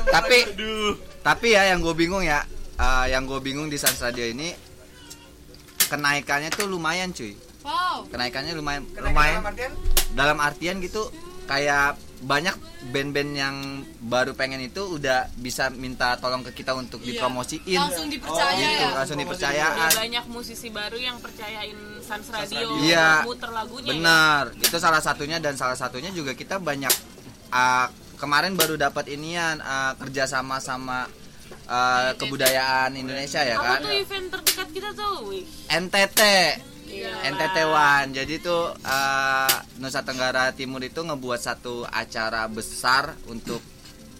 [0.08, 0.94] Tapi Aduh.
[1.22, 4.54] tapi ya yang gue bingung ya, eh, yang gue bingung di Sans Radio ini
[5.86, 7.34] kenaikannya tuh lumayan cuy.
[7.66, 8.06] Wow.
[8.08, 9.72] Kenaikannya lumayan Kenaikan lumayan dalam artian
[10.14, 11.10] dalam artian gitu
[11.46, 12.56] kayak banyak
[12.90, 13.56] band-band yang
[14.02, 17.20] baru pengen itu udah bisa minta tolong ke kita untuk Iya.
[17.20, 18.90] dipromosiin Langsung dipercaya gitu ya.
[18.96, 23.26] langsung Ya, dipercayaan banyak musisi baru yang percayain Sans Radio Iya.
[23.26, 23.94] muter lagunya ya.
[23.94, 26.94] benar itu salah satunya dan salah satunya juga kita banyak
[27.50, 31.06] uh, kemarin baru dapat inian uh, kerja sama sama
[31.68, 35.30] uh, kebudayaan Indonesia ya Apa kan tuh event terdekat kita tuh?
[35.30, 35.46] Wih.
[35.68, 36.75] NTT Iya.
[37.04, 43.60] NTT One jadi tuh uh, Nusa Tenggara Timur itu ngebuat satu acara besar untuk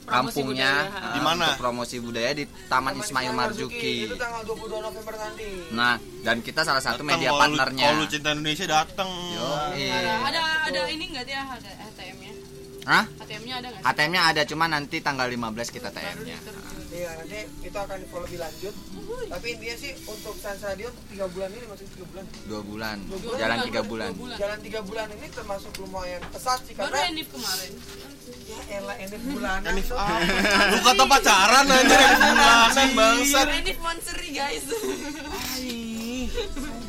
[0.06, 1.50] kampungnya uh, Di mana?
[1.50, 6.62] untuk promosi budaya di Taman Ismail Marzuki itu tanggal 22 November nanti nah dan kita
[6.62, 9.10] salah satu Datang, media partnernya Kalau cinta Indonesia datang.
[9.10, 12.34] Ada ada ada ini enggak dia ada ATM-nya?
[12.86, 13.04] Hah?
[13.22, 13.84] ATM-nya ada enggak?
[13.86, 16.38] HTM-nya ada cuma nanti tanggal 15 kita TM-nya.
[16.96, 18.74] Iya, nanti itu akan di follow lebih lanjut.
[19.28, 22.26] Tapi intinya sih untuk Sans Radio untuk tiga bulan ini masih tiga bulan.
[22.48, 24.10] Dua bulan, Dua bulan, jalan tiga bulan.
[24.16, 24.38] Bulan.
[24.40, 27.72] Jalan tiga bulan ini termasuk lumayan pesat sih Baru karena Enif kemarin.
[28.46, 29.72] ya elah ini bulanan.
[29.76, 30.16] Enif apa?
[30.72, 33.48] Lu kata pacaran anjir Enif bulanan bangsat.
[33.60, 34.64] Enif Monseri guys.
[34.66, 35.95] Gua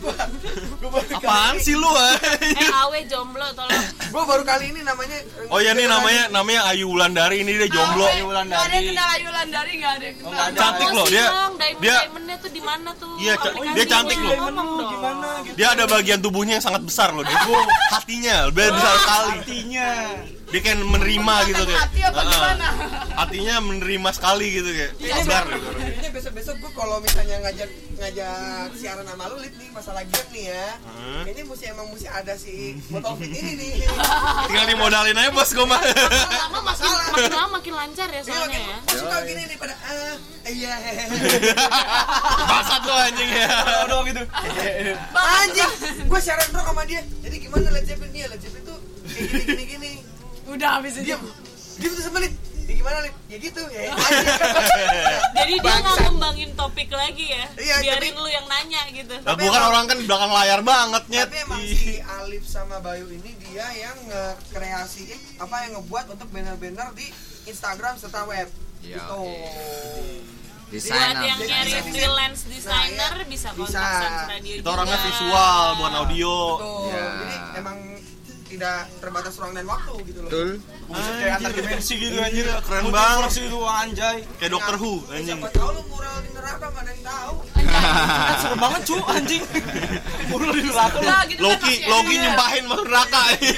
[0.06, 2.70] baru Apaan sih lu Eh anjir?
[2.70, 3.84] awe jomblo tolong.
[4.12, 5.18] Gue baru kali ini namanya.
[5.50, 8.06] Oh ya nih namanya namanya Ayu Wulandari ini dia jomblo.
[8.06, 8.22] Awe.
[8.22, 10.30] Enggak ada yang kenal Ayu Landari enggak ada yang kenal.
[10.32, 10.58] nggak ada.
[10.58, 11.26] Cantik loh dia.
[11.80, 11.96] Dia
[12.36, 13.12] tuh di mana tuh?
[13.16, 13.34] Iya,
[13.74, 14.34] dia cantik loh.
[14.36, 15.54] Gitu.
[15.56, 17.24] dia ada bagian tubuhnya yang sangat besar loh.
[17.24, 17.38] Dia
[17.92, 19.30] hatinya lebih besar sekali.
[19.40, 19.90] Hatinya.
[20.46, 21.80] Dia kayak menerima gitu kayak.
[21.82, 22.30] Hati apa Heeh.
[22.30, 22.68] gimana?
[23.18, 24.92] Hatinya menerima sekali gitu kayak.
[25.18, 25.68] Sabar gitu.
[25.74, 27.66] Ini besok besok gue kalau misalnya ngajak
[27.98, 30.66] ngajak siaran sama lu Lid nih masalah game nih ya.
[30.86, 31.22] Hmm.
[31.26, 32.54] Ini mesti emang mesti ada si
[32.94, 33.72] botol fit ini nih.
[34.46, 35.80] Tinggal dimodalin aja bos gue mah.
[35.82, 38.78] Lama makin makin lama makin lancar ya Ini soalnya makin ya.
[38.86, 40.14] masuk kau gini nih pada ah
[40.46, 40.72] iya.
[42.50, 43.48] Basat tuh anjing ya.
[43.90, 44.22] Doang gitu.
[45.10, 45.70] Anjing,
[46.06, 47.02] gue siaran bro sama dia.
[47.20, 48.26] Jadi gimana Led Zeppelin dia?
[48.30, 48.78] Led Zeppelin tuh
[49.10, 49.90] kayak gini gini gini.
[50.46, 51.06] Udah habis itu.
[51.06, 51.22] Diam.
[51.76, 52.32] Diam tuh semenit.
[52.66, 53.14] Ya gimana Lid?
[53.26, 53.94] Ya gitu ya.
[55.38, 57.46] Jadi dia nggak ngembangin topik lagi ya.
[57.54, 59.14] Iya, Biarin tapi- lu yang nanya gitu.
[59.22, 61.28] Lah bukan orang kan di belakang layar banget nyet.
[61.30, 66.90] Tapi emang si Alif sama Bayu ini dia yang nge-kreasiin apa yang ngebuat untuk banner-banner
[66.92, 67.06] di
[67.46, 68.50] Instagram serta web.
[68.82, 69.22] Iya, Gitu.
[70.66, 71.14] Buat Desainer.
[71.22, 73.30] yang Jadi nyari freelance designer Nah, iya.
[73.30, 74.26] bisa kontak Bisa.
[74.26, 76.34] Radio Kita orangnya visual bukan audio.
[76.58, 76.90] Tuh.
[76.90, 77.04] Ya.
[77.14, 77.78] Jadi emang
[78.56, 80.28] tidak terbatas ruang dan waktu gitu loh.
[80.28, 80.50] Betul.
[80.86, 82.44] Buset kayak antar dimensi gitu anjir.
[82.60, 83.30] Keren banget.
[83.36, 84.16] gitu anjay.
[84.36, 85.38] Kayak Doctor Who Ya, anjing.
[85.38, 87.34] siapa tahu lu mural di neraka mana yang tahu.
[88.40, 89.42] serem banget cu anjing
[90.30, 92.22] mural di neraka Udah gitu kan Loki Loki enak.
[92.24, 93.56] nyumpahin masuk neraka anjing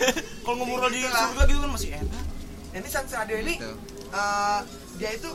[0.44, 2.24] kalau mau mural di surga gitu kan masih enak
[2.72, 3.54] ini Sans Radio ini
[4.12, 4.58] eh,
[4.94, 5.30] dia itu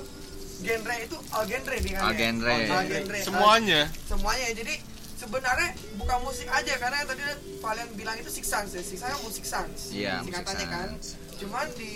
[0.58, 2.18] genre itu all genre dia kan All ya?
[2.20, 2.54] genre.
[2.70, 3.20] All genre.
[3.20, 4.74] Semuanya semuanya jadi
[5.18, 7.22] sebenarnya bukan musik aja karena tadi
[7.58, 10.90] kalian bilang itu six sense ya six sense musik sans Iya, musik singkatannya kan
[11.38, 11.94] cuman di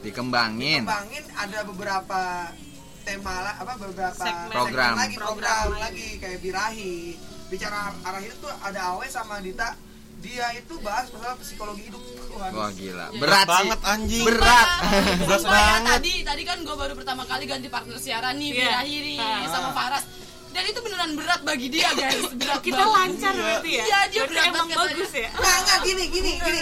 [0.00, 0.82] Dikembangin.
[0.82, 2.22] kembangin ada beberapa
[3.02, 4.50] tema lah apa beberapa Segmen.
[4.52, 4.94] Program.
[4.96, 9.74] lagi program, Program lagi kayak birahi bicara arah itu tuh ada Awe sama Dita
[10.18, 11.98] dia itu bahas masalah psikologi hidup
[12.32, 13.10] Wah, gila.
[13.10, 13.18] Iya.
[13.18, 13.50] Berat sih.
[13.52, 14.68] banget anjing Berat.
[15.20, 15.92] Berat ya, banget.
[15.92, 18.58] tadi tadi kan gue baru pertama kali ganti partner siaran nih Iya.
[18.62, 19.50] Birahi nih Ah.
[19.50, 20.04] sama Faras
[20.52, 22.22] dan itu beneran berat bagi dia guys.
[22.40, 22.94] Berat kita banget.
[22.94, 23.84] lancar berarti ya?
[23.84, 25.28] Iya, dia Berarti berat emang banget bagus ya?
[25.32, 26.60] Nggak nggak gini gini gini.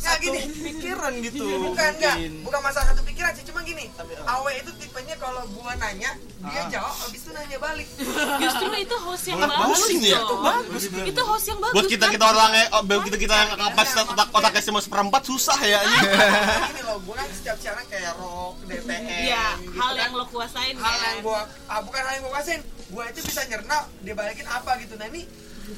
[0.00, 0.38] nggak gini.
[0.64, 1.44] pikiran gitu.
[1.62, 2.32] Bukan enggak mungkin.
[2.40, 3.84] bukan masalah satu pikiran sih cuma gini.
[3.92, 6.68] Tapi, uh, Awe itu tipenya kalau gua nanya dia Ah.
[6.72, 7.84] jawab habis itu nanya balik.
[8.42, 10.16] Justru itu host yang bagus ya?
[10.18, 12.32] Itu bagus itu host yang bagus buat kita kita kan?
[12.32, 16.00] orangnya oh, buat kita kita yang kapasitas otak otaknya cuma seperempat susah ya anjing
[16.70, 20.00] gini loh gua kan setiap siaran kayak rock DPM Iya, gitu hal kan.
[20.00, 21.04] yang lo kuasain hal kan?
[21.06, 24.94] yang gua ah, bukan hal yang gua kasihin gua itu bisa nyerna dibalikin apa gitu.
[24.98, 25.22] Nah ini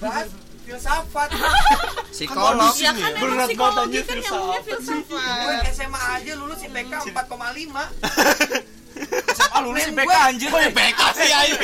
[0.00, 0.28] bahas
[0.62, 1.28] filsafat.
[2.14, 2.72] Psikolog.
[2.78, 5.72] Ya kan emang Berat psikologi banget kan anjir, ngomongnya gue filsafat.
[5.74, 8.92] SMA aja lulus IPK 4,5
[9.32, 10.48] SMA lulus IPK anjir.
[10.52, 11.58] Kok IPK sih anjing.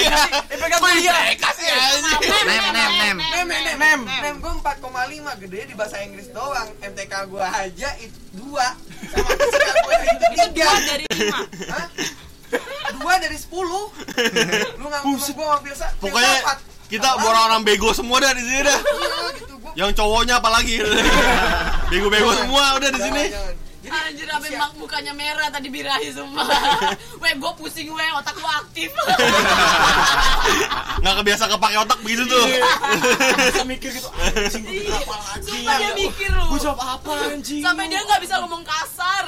[0.50, 2.20] IPK kuliah IPK sih anjing.
[2.48, 3.16] Nem nem nem.
[3.16, 4.34] Nem, nem, nem, Nem.
[4.42, 6.68] gue 4,5 gede di bahasa Inggris doang.
[6.82, 8.44] MTK gue aja itu 2
[9.08, 11.38] sama fisika gue itu itu 3 dua dari lima.
[11.70, 11.86] Hah?
[12.98, 13.82] Dua dari 10 Lu
[14.80, 16.34] nggak ngomong gue sama filsafat pokoknya
[16.88, 18.80] kita orang-orang bego semua dah di sini dah.
[18.80, 19.54] Iya gitu.
[19.60, 20.80] Gue yang cowoknya apalagi.
[21.92, 23.24] Bego-bego semua udah di sini.
[23.88, 26.44] Anjir sampai mak mukanya merah tadi birahi semua.
[27.24, 28.90] Weh, gue pusing weh, otak gue aktif.
[31.00, 32.44] nggak kebiasa kepake otak begitu tuh.
[33.48, 36.46] Bisa mikir gitu anjing gue Iya, apa lagi Sumpah dia mikir loh.
[36.52, 37.62] gue jawab apa anjing?
[37.64, 39.24] Sampai dia nggak bisa ngomong kasar.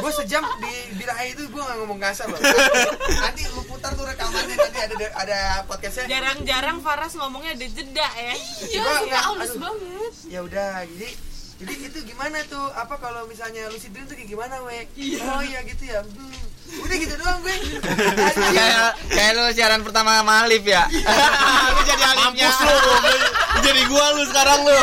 [0.00, 2.40] Gue sejam di birahi itu gue gak ngomong kasar loh
[3.22, 8.34] Nanti lu putar tuh rekamannya Nanti ada ada podcastnya jarang-jarang Faras ngomongnya ada jeda ya
[8.66, 9.60] Iya, sumpah nggak- halus aduh.
[9.62, 10.12] banget.
[10.26, 11.08] ya udah jadi
[11.56, 15.22] jadi itu gimana tuh apa kalau misalnya lucid dream tuh kayak gimana we Iya.
[15.24, 16.82] oh iya gitu ya hmm.
[16.82, 17.54] udah gitu doang gue
[18.50, 20.82] Kayak kayak lu siaran pertama sama Alif ya.
[21.72, 22.50] Lu jadi Alifnya.
[22.50, 22.76] mampus lu
[23.54, 24.74] Lu jadi gua lu sekarang lu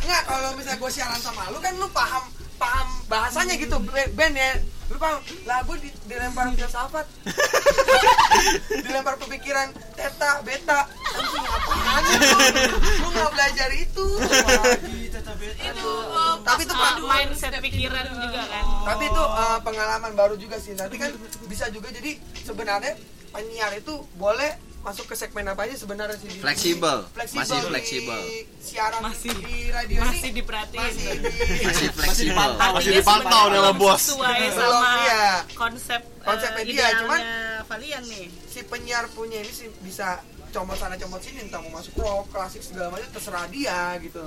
[0.00, 2.22] nggak kalau misalnya gue siaran sama lu kan lu paham
[2.56, 3.76] paham bahasanya gitu
[4.14, 4.54] Ben ya
[4.88, 7.06] lu paham lah gue di, dilempar filsafat.
[8.88, 10.88] Dilempar pemikiran teta beta.
[10.88, 12.02] Anjing apaan
[13.04, 14.06] lu nggak belajar itu.
[14.16, 18.64] Lagi teta beta Itu eh, Tapi itu aduh, mindset pikiran juga kan.
[18.88, 20.72] tapi itu uh, pengalaman baru juga sih.
[20.72, 21.12] Nanti kan
[21.44, 22.16] bisa juga jadi
[22.48, 22.96] sebenarnya
[23.28, 26.98] penyiar itu boleh masuk ke segmen apa aja sebenarnya sih di- Fleksibel.
[27.12, 28.20] Masih fleksibel.
[28.58, 31.28] siaran Masih- di radio masih diperhatiin masih di
[31.62, 32.50] Masih fleksibel.
[32.56, 34.00] Masih dipantau sama belum bos.
[34.00, 35.26] sesuai sama iya.
[35.52, 37.26] konsep Konsepnya eh, dia, idealnya cuman-
[37.68, 41.92] Valian nih si penyiar punya ini sih bisa comot sana comot sini entah mau masuk
[41.94, 44.24] rock klasik segala macam terserah dia gitu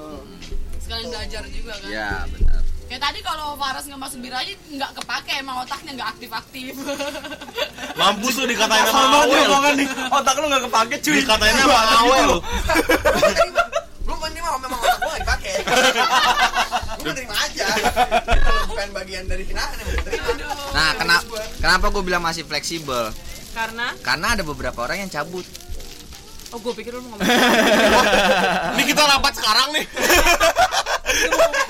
[0.78, 1.90] sekalian belajar juga kan.
[1.90, 2.62] Ya benar.
[2.92, 6.76] Kayak tadi kalau Faras nggak masuk birahi nggak kepake emang otaknya nggak aktif-aktif.
[8.04, 9.48] mampus lu dikatain sama Awel.
[9.48, 9.88] omongan nih.
[10.12, 11.24] Otak lu gak kepake cuy.
[11.24, 12.28] Dikatain sama Awel.
[12.36, 12.38] lu
[14.04, 15.54] gue menerima memang otak gue gak dipakai
[17.00, 17.68] gue menerima aja.
[18.28, 20.28] Kalau bukan bagian dari hinaan gue terima.
[20.76, 21.24] Nah, kenapa
[21.64, 23.16] kenapa gue bilang masih fleksibel?
[23.56, 23.96] karena?
[24.04, 25.48] Karena ada beberapa orang yang cabut.
[26.52, 27.24] oh gue pikir lu mau ngomong.
[28.76, 29.88] Ini kita rapat sekarang nih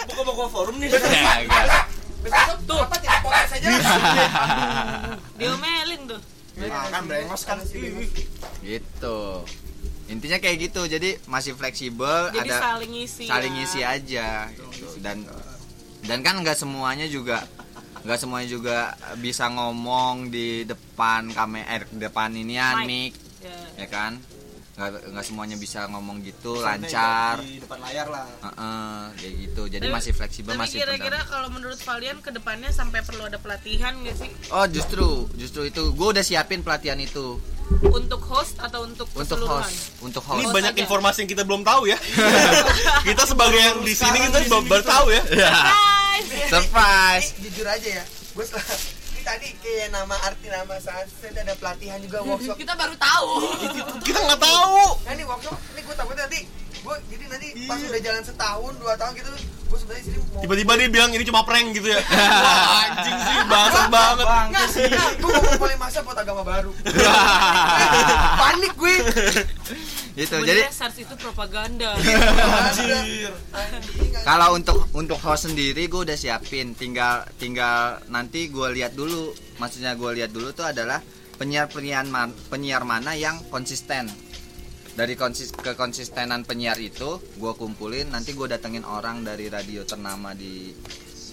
[0.08, 0.90] buka-buka forum nih
[2.22, 3.70] besok tuh apa tidak podcast aja
[5.36, 6.22] diomelin tuh
[6.62, 8.06] Ah, kan brengos kan sih
[8.62, 9.20] Gitu.
[10.12, 10.84] Intinya kayak gitu.
[10.86, 13.58] Jadi masih fleksibel, jadi ada saling ngisi saling ya.
[13.58, 14.86] ngisi aja gitu.
[15.02, 15.26] Dan
[16.06, 17.48] dan kan nggak semuanya juga
[18.04, 18.78] nggak semuanya juga
[19.18, 22.86] bisa ngomong di depan kamera eh, depan Mic.
[22.86, 23.58] mic Ya.
[23.74, 24.22] ya kan
[24.82, 27.36] nggak nggak semuanya bisa ngomong gitu Santai lancar.
[27.40, 28.26] di depan layar lah.
[28.42, 29.62] Heeh, kayak gitu.
[29.70, 33.38] Jadi Tapi- masih fleksibel tapi masih kira-kira kalau menurut Valian ke depannya sampai perlu ada
[33.38, 34.32] pelatihan gak sih?
[34.50, 35.94] Oh justru justru itu.
[35.94, 37.38] Gue udah siapin pelatihan itu.
[37.88, 39.64] Untuk host atau untuk untuk keseluruhan?
[39.64, 40.82] host untuk ini host banyak aja.
[40.82, 41.96] informasi yang kita belum tahu ya.
[43.08, 45.24] Kita sebagai yang di sini kita baru tahu ya.
[45.24, 47.28] Guys, surprise.
[47.32, 48.46] Ini jujur aja ya gue
[49.22, 53.30] tadi kayak nama arti nama sunset ada pelatihan juga workshop Kita baru tahu.
[54.02, 56.40] kita nggak tahu nah ini workshop ini gue takutnya nanti
[56.82, 59.30] gue jadi nanti pas udah jalan setahun dua tahun gitu
[59.72, 62.02] gue sebenarnya sini mau Tiba-tiba dia bilang ini cuma prank gitu ya.
[62.44, 64.26] Wah, anjing sih, bangsat banget.
[64.26, 66.72] Nggak, nggak, gue mau mulai masa buat agama baru
[68.38, 68.96] panik gue
[70.12, 71.96] Itu jadi SARS itu propaganda.
[72.68, 73.32] Anjir.
[74.22, 76.76] Kalau untuk untuk host sendiri gue udah siapin.
[76.76, 79.32] Tinggal tinggal nanti gue lihat dulu.
[79.58, 81.00] Maksudnya gue lihat dulu tuh adalah
[81.36, 84.12] penyiar penyiar man- penyiar mana yang konsisten.
[84.92, 88.12] Dari konsis kekonsistenan penyiar itu gue kumpulin.
[88.12, 90.76] Nanti gue datengin orang dari radio ternama di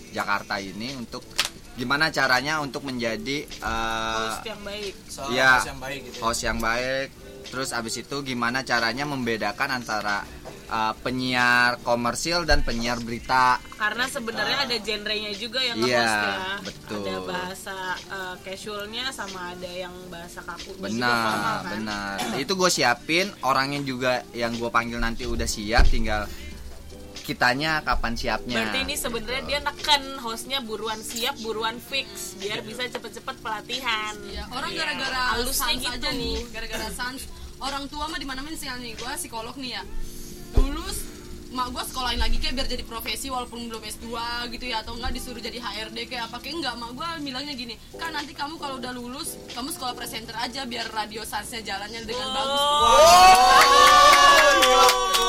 [0.09, 1.27] Jakarta ini untuk
[1.75, 4.95] gimana caranya untuk menjadi eh, host yang baik.
[5.11, 5.51] Soal Iya.
[5.53, 6.23] host yang baik gitu ya.
[6.23, 7.09] host yang baik
[7.49, 10.21] terus abis itu gimana caranya membedakan antara
[10.69, 17.03] uh, penyiar komersil dan penyiar berita karena sebenarnya ada genrenya juga yang Iya, ya betul.
[17.03, 17.77] ada bahasa
[18.09, 21.73] uh, casualnya sama ada yang bahasa kaku juga formal, benar kan?
[21.73, 26.29] benar itu gue siapin orangnya juga yang gue panggil nanti udah siap tinggal
[27.21, 32.89] kitanya kapan siapnya Berarti ini sebenarnya dia neken hostnya buruan siap, buruan fix biar bisa
[32.89, 34.17] cepet-cepet pelatihan.
[34.25, 34.81] Iya, orang Iya.
[34.81, 35.93] gara-gara halusnya sans gitu.
[35.93, 37.21] aja nih, gara-gara sans.
[37.59, 39.83] Orang tua mah di mana-mana sih nih, gua psikolog nih ya.
[40.53, 41.07] Dulu s-
[41.49, 44.05] mak gua sekolahin lagi kayak biar jadi profesi walaupun belum S2
[44.49, 47.73] gitu ya atau enggak disuruh jadi HRD kayak apa kayak enggak mak gua bilangnya gini
[47.95, 52.29] kan nanti kamu kalau udah lulus kamu sekolah presenter aja biar radio sansnya jalannya dengan
[52.31, 52.63] bagus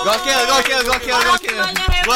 [0.01, 1.67] gokil gokil gokil gokil Gua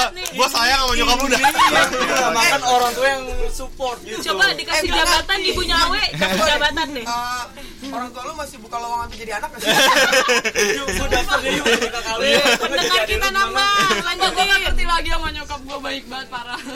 [0.03, 0.27] hebat nih.
[0.33, 1.39] gua sayang sama nyokap lu dah.
[1.39, 5.49] Iya, makan orang tua yang support gitu Coba dikasih Eh, jabatan nanti.
[5.49, 7.05] ibu nyawe, kasih jabatan deh.
[7.93, 9.69] Eh, orang tua lu masih buka lowongan untuk jadi anak nggak sih?
[10.73, 13.69] yuk gue daftar deh yuk ke kali Pendengar kita nambah,
[14.01, 16.73] lanjut gue gak ngerti lagi sama nyokap gue baik banget parah Gak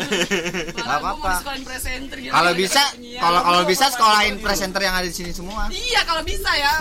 [0.77, 1.31] parah gue mau apa-apa.
[1.41, 2.81] sekolahin presenter gitu kalau bisa
[3.17, 6.73] kalau kalau bisa sekolahin presenter yang ada di sini semua iya kalau bisa ya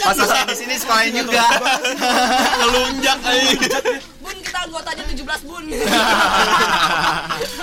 [0.00, 1.42] pas saya di sini sekolahin juga
[2.56, 3.78] Ngelunjak aja.
[4.20, 5.64] bun kita anggotanya 17 bun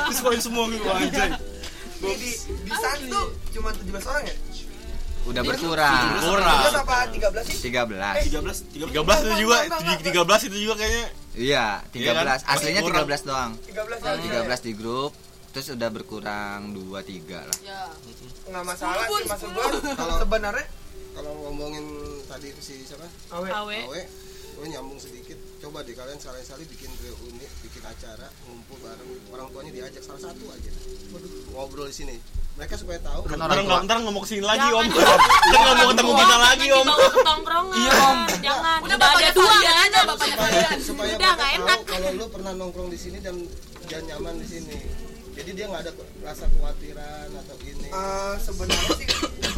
[0.07, 1.31] Diskoin semua gitu anjay
[1.97, 2.29] Di, di,
[2.61, 4.35] di Sans tuh cuma 17 orang ya?
[5.27, 6.03] Udah berkurang.
[6.23, 6.59] Kurang.
[6.71, 6.97] 17 apa?
[7.11, 7.57] 13 sih?
[7.67, 11.05] 13 13 13 13 itu juga, 13 itu juga kayaknya.
[11.35, 12.39] iya Iya kan?
[12.39, 13.05] 13 aslinya Kurang.
[13.05, 13.51] 13 doang.
[13.67, 14.43] 13 ya?
[14.47, 15.11] 13 di grup
[15.51, 17.57] terus udah berkurang 2 3 lah.
[17.61, 17.81] Ya
[18.47, 19.79] Nggak masalah sih maksud sepuluh.
[19.81, 20.65] gua sebenarnya
[21.17, 21.85] kalau ngomongin
[22.29, 23.09] tadi si siapa?
[23.33, 23.49] Awe.
[23.49, 23.77] Awe.
[23.89, 24.01] Awe.
[24.57, 25.37] Gue nyambung sedikit.
[25.57, 29.09] Coba deh kalian sekali-sekali bikin reuni bikin acara ngumpul bareng.
[29.29, 30.71] Orang tuanya diajak salah satu aja.
[31.09, 32.15] Waduh, ngobrol di sini
[32.57, 34.81] mereka supaya tahu Kan Ntar orang nggak ntar ngomong ke sini lagi om.
[34.83, 35.19] Jangan.
[35.45, 36.87] Kita nggak mau ketemu kita lagi om.
[37.21, 37.77] Tongkrongan.
[37.77, 38.17] Iya, Om.
[38.39, 38.77] Jangan.
[38.79, 41.79] udah Udah ada dua aja bapaknya kalian supaya Udah, nggak enak.
[41.85, 43.35] kalau lu pernah nongkrong di sini dan
[43.85, 44.77] dan nyaman di sini
[45.31, 49.07] jadi dia nggak ada rasa kekhawatiran atau ini Eh, sebenarnya sih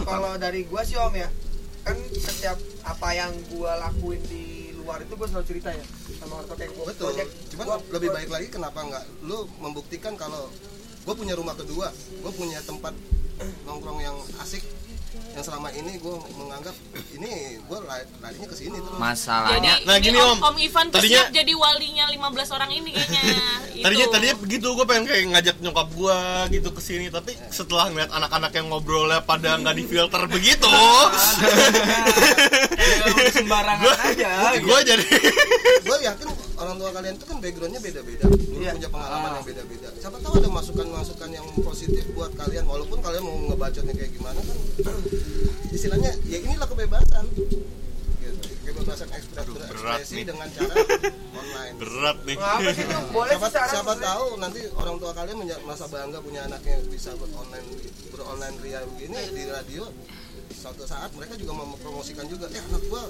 [0.02, 1.32] kalau dari gua sih om ya
[1.82, 4.46] kan setiap apa yang gua lakuin di
[4.76, 7.82] luar itu gua selalu cerita ya sama orang tua kayak gua betul project cuman gua-
[7.90, 10.52] lebih gua- baik lagi kenapa nggak lu membuktikan kalau
[11.10, 12.94] gue punya rumah kedua gue punya tempat
[13.64, 14.62] nongkrong yang asik.
[15.30, 16.76] Yang selama ini gue menganggap
[17.12, 17.80] ini gue
[18.20, 20.42] larinya ke sini tuh Jadi, masalahnya Nah, ini gini, om, Om.
[20.44, 23.34] om Ivan tuh Tadinya- siap jadi walinya 15 orang ini kayaknya.
[23.72, 23.84] Itu.
[23.86, 26.18] Tadinya tadinya begitu gue pengen kayak ngajak nyokap gue
[26.52, 30.70] gitu ke sini tapi setelah ngeliat anak-anak yang ngobrolnya pada nggak difilter begitu,
[33.10, 34.30] Kayak sembarangan aja.
[34.58, 35.06] gue jadi
[35.80, 36.28] gue yakin
[36.70, 38.72] orang tua kalian itu kan backgroundnya beda-beda lu Iya.
[38.78, 43.36] punya pengalaman yang beda-beda siapa tahu ada masukan-masukan yang positif buat kalian walaupun kalian mau
[43.48, 44.58] ngebacotnya kayak gimana kan
[45.76, 47.26] istilahnya ya inilah kebebasan
[48.22, 48.46] gitu.
[48.62, 50.26] kebebasan ekspres Aduh, berat berekspresi nih.
[50.28, 50.74] dengan cara
[51.40, 52.36] online berat nih.
[52.36, 53.02] Ngapa sih tuh?
[53.10, 57.70] Boleh siapa, siapa tahu nanti orang tua kalian merasa bangga punya anaknya bisa beronline
[58.12, 59.84] beronline ria begini di radio
[60.52, 63.04] suatu saat mereka juga mempromosikan juga eh anak gua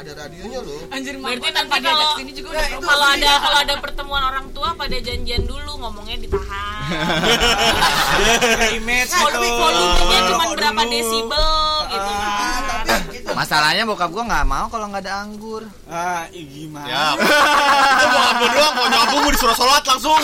[0.00, 3.58] ada radionya loh anjir Berarti tanpa diajak kalau- sini juga Nah, udah kalau ada kalau
[3.60, 6.88] ada pertemuan orang tua pada janjian dulu ngomongnya ditahan.
[8.74, 11.46] image Vol- Volumenya cuma berapa desibel
[11.86, 12.10] gitu.
[12.10, 16.86] Ah, tapi itu masalahnya bokap gua nggak mau kalau nggak ada anggur ah ih, gimana
[16.86, 17.04] Ya.
[17.92, 20.20] Itu bokap gue doang kalau nyokap gue mau disuruh sholat langsung.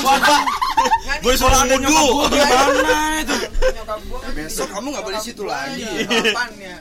[1.23, 2.29] Gue disuruh wudhu.
[2.29, 3.37] gimana itu?
[3.87, 5.85] Kan besok kamu nggak boleh di situ lagi.
[6.05, 6.77] Kapan ya?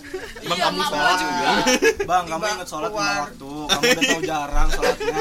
[0.45, 1.47] Bang, iya kamu sholat juga.
[2.03, 3.51] bang kamu ingat sholat lima waktu.
[3.65, 5.15] Kamu udah tahu jarang sholatnya.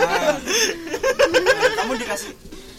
[1.75, 2.31] Kamu dikasih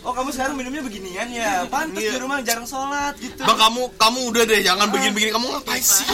[0.05, 1.65] oh kamu sekarang minumnya beginian ya?
[1.65, 2.11] Pantas Iya.
[2.13, 3.41] di rumah jarang sholat gitu.
[3.41, 5.31] Bang kamu kamu udah deh jangan begini-begini.
[5.33, 6.05] Kamu ngapain sih?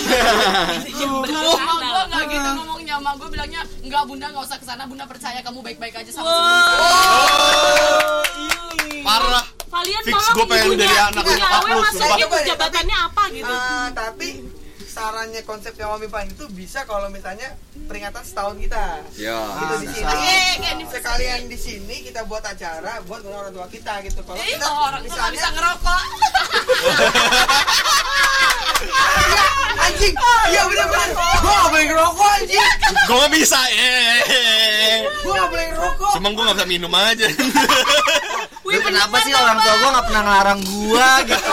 [1.12, 5.04] mak gua nggak gitu ngomongnya mak gua bilangnya nggak bunda nggak usah ke sana bunda
[5.04, 6.32] percaya kamu baik-baik aja sama
[9.02, 9.61] Parah.
[9.72, 11.70] Kalian Fix, tolong gua pengen ibunya, jadi anak ibunya Awe
[12.20, 13.48] itu jabatannya apa gitu?
[13.50, 14.28] Ah, tapi
[14.86, 17.56] sarannya konsep yang Wami Pan itu bisa kalau misalnya
[17.88, 19.40] peringatan setahun kita Ya.
[19.58, 20.28] gitu di sini
[20.76, 24.68] di sekalian di sini kita buat acara buat orang tua kita gitu kalau Eh, kita
[24.68, 26.02] orang nggak bisa misalnya ngerokok.
[28.82, 29.44] Iya,
[29.88, 30.14] anjing
[30.50, 31.10] iya bener bener
[31.40, 32.68] gua gak boleh ngerokok anjing
[33.08, 35.08] Gue gak bisa, eh.
[35.24, 37.26] gua gak boleh ngerokok Cuma gue gak bisa minum aja.
[38.72, 41.52] Lu kenapa sih orang tua gua nggak pernah ngelarang gua gitu?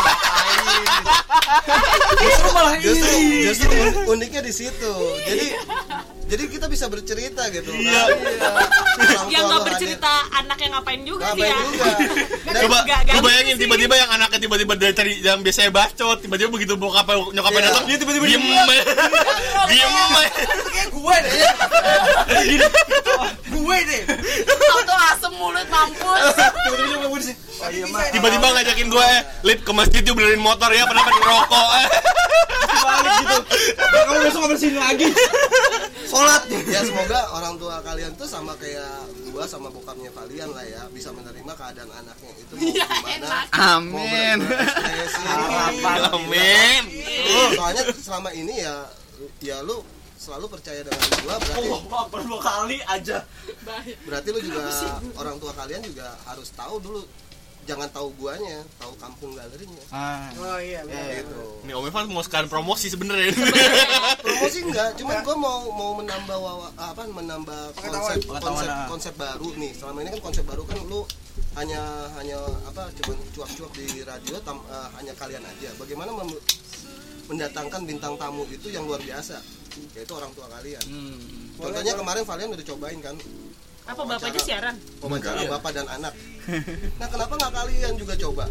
[2.18, 3.12] Justru malah justru
[3.44, 4.92] justru un- uniknya di situ.
[5.24, 5.46] Jadi
[6.28, 7.70] jadi kita bisa bercerita gitu.
[7.70, 8.02] Iya.
[9.08, 11.40] Orang yang nggak bercerita anaknya ngapain juga hadir.
[11.40, 11.56] sih ya?
[11.56, 11.90] Ngapain juga.
[12.48, 16.48] Dan Coba, lu bayangin gitu tiba-tiba yang anaknya tiba-tiba dari cari yang biasanya bacot, tiba-tiba
[16.50, 17.66] begitu bokapnya nyokapnya Iya.
[17.70, 18.62] datang, dia tiba-tiba diem, Iya.
[19.68, 20.32] diem kayak
[20.90, 21.32] gue deh
[23.58, 24.02] gue deh
[24.68, 26.24] Auto asem mulut mampus.
[26.34, 27.32] Tiba-tiba di.
[27.58, 28.10] Oh iya.
[28.14, 31.68] Tiba-tiba ngajakin gue, eh, lip ke masjid yuk benerin motor ya, kenapa ngerokok?
[31.82, 31.88] Eh.
[32.78, 33.38] balik gitu.
[33.76, 35.08] Dan kamu besok bersihin lagi.
[36.08, 36.42] sholat
[36.72, 41.12] ya semoga orang tua kalian tuh sama kayak gua sama bokapnya kalian lah ya bisa
[41.12, 43.44] menerima keadaan anaknya itu mau gimana enak.
[43.76, 44.38] Amin.
[45.20, 45.98] Harapan.
[46.16, 46.82] Amin.
[47.52, 48.88] Soalnya selama ini ya
[49.44, 49.84] ya lu
[50.18, 53.18] selalu percaya dengan gua berarti Allah Akbar dua kali aja.
[54.02, 54.60] berarti lu juga
[55.14, 57.02] orang tua kalian juga harus tahu dulu
[57.64, 60.32] jangan tahu guanya tahu kampung galerinya Ah.
[60.34, 61.20] oh iya bener.
[61.20, 63.28] gitu Nih Om Evan mau sekalian promosi sebenarnya.
[64.24, 68.88] promosi enggak cuman gua mau mau menambah wawa, apa menambah konsep konsep ah.
[68.88, 71.04] konsep baru nih selama ini kan konsep baru kan lu
[71.54, 71.80] hanya
[72.16, 76.10] hanya apa cuman cuap-cuap di radio tam- eh, hanya kalian aja bagaimana
[77.28, 79.36] mendatangkan bintang tamu itu yang luar biasa
[79.92, 81.18] yaitu orang tua kalian Hmm.
[81.56, 83.16] contohnya kemarin kalian udah cobain kan
[83.84, 86.12] apa bapaknya siaran wawancara bapak dan anak
[87.00, 88.44] nah kenapa nggak kalian juga coba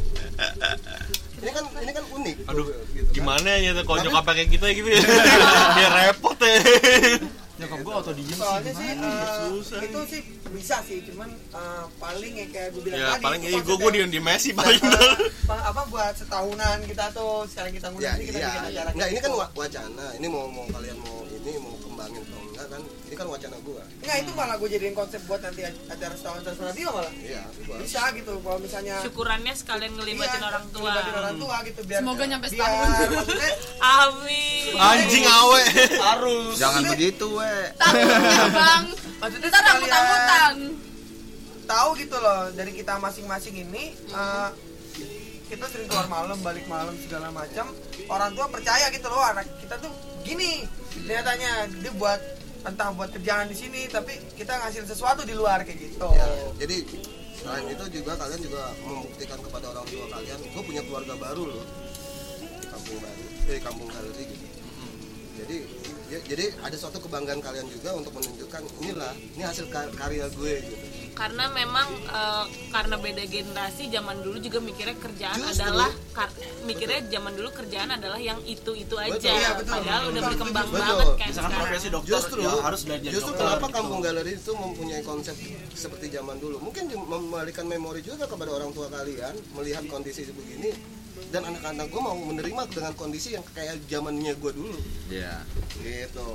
[1.37, 3.13] ini kan ini kan unik Aduh, gitu kan.
[3.15, 5.01] Gimana ya tuh kalau nyokapnya kayak gitu ya gitu ya.
[5.77, 6.57] Dia repot ya.
[7.57, 8.85] Nyokap gua auto diem soalnya sih.
[8.87, 8.97] sih
[9.47, 9.79] Susah.
[9.79, 13.49] itu sih bisa sih cuman eh, paling ya kayak gue bilang Ya tadi paling itu
[13.51, 14.81] ini gue gue konsepnya- di Messi paling
[15.43, 18.89] pa- apa buat setahunan kita tuh sekarang kita ya ngundang ini kita iya bikin acara
[18.91, 19.25] nggak ini gitu.
[19.27, 20.96] kan wa- wacana ini mau mau kalian
[22.07, 25.21] mau kembangin atau enggak kan ini kan wacana gua Nggak itu malah gue jadiin konsep
[25.23, 29.91] buat nanti acara setahun terus radio malah iya gua bisa gitu kalau misalnya syukurannya sekalian
[29.93, 32.87] ngelibatin iya, orang tua ngelibatin orang tua gitu biar Semoga nyampe biar setahun.
[33.09, 33.51] maksudnya
[34.01, 35.63] amin Anjing awe.
[35.97, 36.53] Harus.
[36.55, 37.55] Jangan begitu, we.
[37.73, 38.83] Takutnya bang.
[39.17, 40.55] maksudnya sekalian angkut-angkutan.
[41.65, 44.49] tahu gitu loh dari kita masing-masing ini eh,
[45.47, 47.71] kita sering keluar malam balik malam segala macam
[48.07, 49.91] orang tua percaya gitu loh anak kita tuh
[50.21, 50.67] gini
[50.97, 51.53] kelihatannya.
[51.81, 52.19] Dia buat
[52.63, 56.07] entah buat kerjaan di sini tapi kita ngasilin sesuatu di luar kayak gitu.
[56.11, 56.27] Ya
[56.59, 56.77] jadi
[57.37, 61.65] selain itu juga kalian juga membuktikan kepada orang tua kalian gue punya keluarga baru loh.
[62.59, 64.45] Di kampung baru eh kampung galeri gitu.
[65.37, 65.57] Jadi
[66.07, 70.53] ya- jadi ada suatu kebanggaan kalian juga untuk menunjukkan inilah ini hasil ka- karya gue
[70.59, 70.75] gitu
[71.17, 75.65] karena memang eh, karena beda generasi zaman dulu juga mikirnya kerjaan Justru.
[75.65, 79.33] adalah kar- mikirnya zaman dulu kerjaan adalah yang itu itu aja Betul.
[79.33, 79.73] Iya, betul.
[79.73, 80.77] padahal udah Betul, berkembang betul.
[80.79, 83.41] banget kayak Misalkan sekarang profesi dokter justru ya harus belajar justru dokter.
[83.43, 83.75] kenapa gitu.
[83.75, 85.35] kampung galeri itu mempunyai konsep
[85.73, 90.69] seperti zaman dulu mungkin membalikan memori juga kepada orang tua kalian melihat kondisi begini
[91.27, 95.43] dan anak-anak gue mau menerima dengan kondisi yang kayak zamannya gue dulu Iya.
[95.77, 96.29] gitu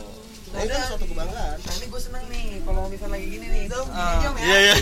[0.49, 3.63] nah itu kan suatu kebanggaan nah ini gue seneng nih kalau misalnya lagi gini nih
[3.67, 4.21] itu Ah.
[4.21, 4.75] diam ya Iya iya.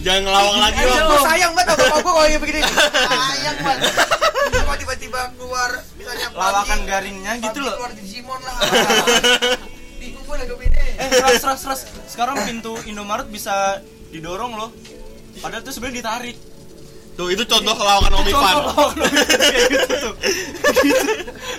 [0.00, 1.04] Jangan ngelawak lagi Eh, om.
[1.04, 2.60] gue sayang banget sama gue kalau kayak begini
[3.30, 3.92] sayang banget
[4.54, 7.74] kalau tiba-tiba keluar misalnya Lawakan garingnya gitu loh.
[7.74, 8.56] keluar Digimon lah
[9.94, 11.80] bingung gue nangkep ini Eh, ras, ras, ras.
[12.06, 14.70] Sekarang pintu Indomaret bisa didorong loh.
[15.34, 16.36] Padahal tuh sebenarnya ditarik.
[17.12, 18.54] Tuh itu contoh lawakan Om Ivan.
[19.68, 20.14] Gitu tuh.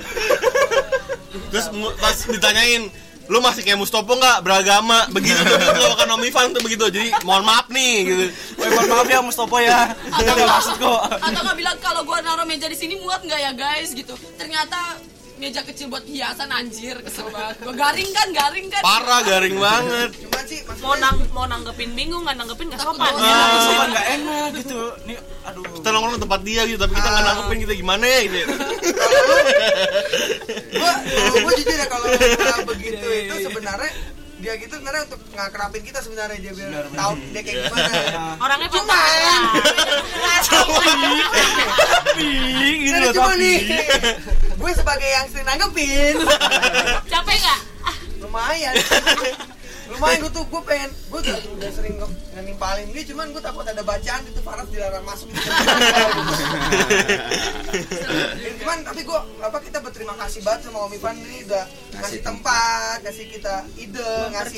[1.52, 2.84] Terus pas ditanyain
[3.24, 7.08] lu masih kayak Mustopo nggak beragama begitu tuh itu lawakan Om Ivan tuh begitu jadi
[7.24, 8.26] mohon maaf nih gitu
[8.60, 9.96] Woi, mohon maaf ya Mustopo ya.
[10.12, 11.00] Atau Tidak nggak- maksud kok.
[11.22, 14.12] Atau nggak bilang kalau gua naruh meja di sini muat nggak ya guys gitu.
[14.36, 15.00] Ternyata
[15.44, 17.60] meja kecil buat hiasan anjir kesel banget.
[17.68, 18.80] Gua garing kan, garing kan.
[18.80, 23.28] parah garing banget cuman sih mau nang mau nanggepin bingung nggak nanggepin nggak sopan ya.
[23.28, 23.60] Ah.
[23.60, 24.82] Sopan nggak enak gitu.
[25.04, 25.64] Nih, aduh.
[25.84, 28.46] kita nongkrong tempat dia gitu tapi kita nggak nanggepin kita gimana ya gitu ya.
[30.80, 30.92] gue
[31.44, 32.08] gue jujur ya kalau
[32.72, 33.92] begitu itu sebenarnya
[34.44, 37.92] dia gitu sebenarnya untuk ngakrapin kita sebenarnya dia biar Benar, tahu dia kayak gimana.
[38.38, 39.44] Orangnya Cuman- pacaran
[42.04, 42.28] Tapi
[42.84, 43.40] gitu loh cuma tapi.
[43.40, 43.60] nih.
[44.54, 46.16] Gue sebagai yang sering nanggepin.
[47.08, 47.60] Capek nggak?
[48.20, 48.74] Lumayan
[49.94, 51.96] lumayan gue tuh gue pengen gue udah, udah sering
[52.34, 55.42] ngenimpalin dia cuman gue takut ada bacaan itu Faras dilarang masuk gitu.
[58.34, 61.66] Ya, cuman tapi gue apa kita berterima kasih banget sama Om Ivan ini udah
[61.96, 64.58] ngasih tempat ngasih kita ide ngasih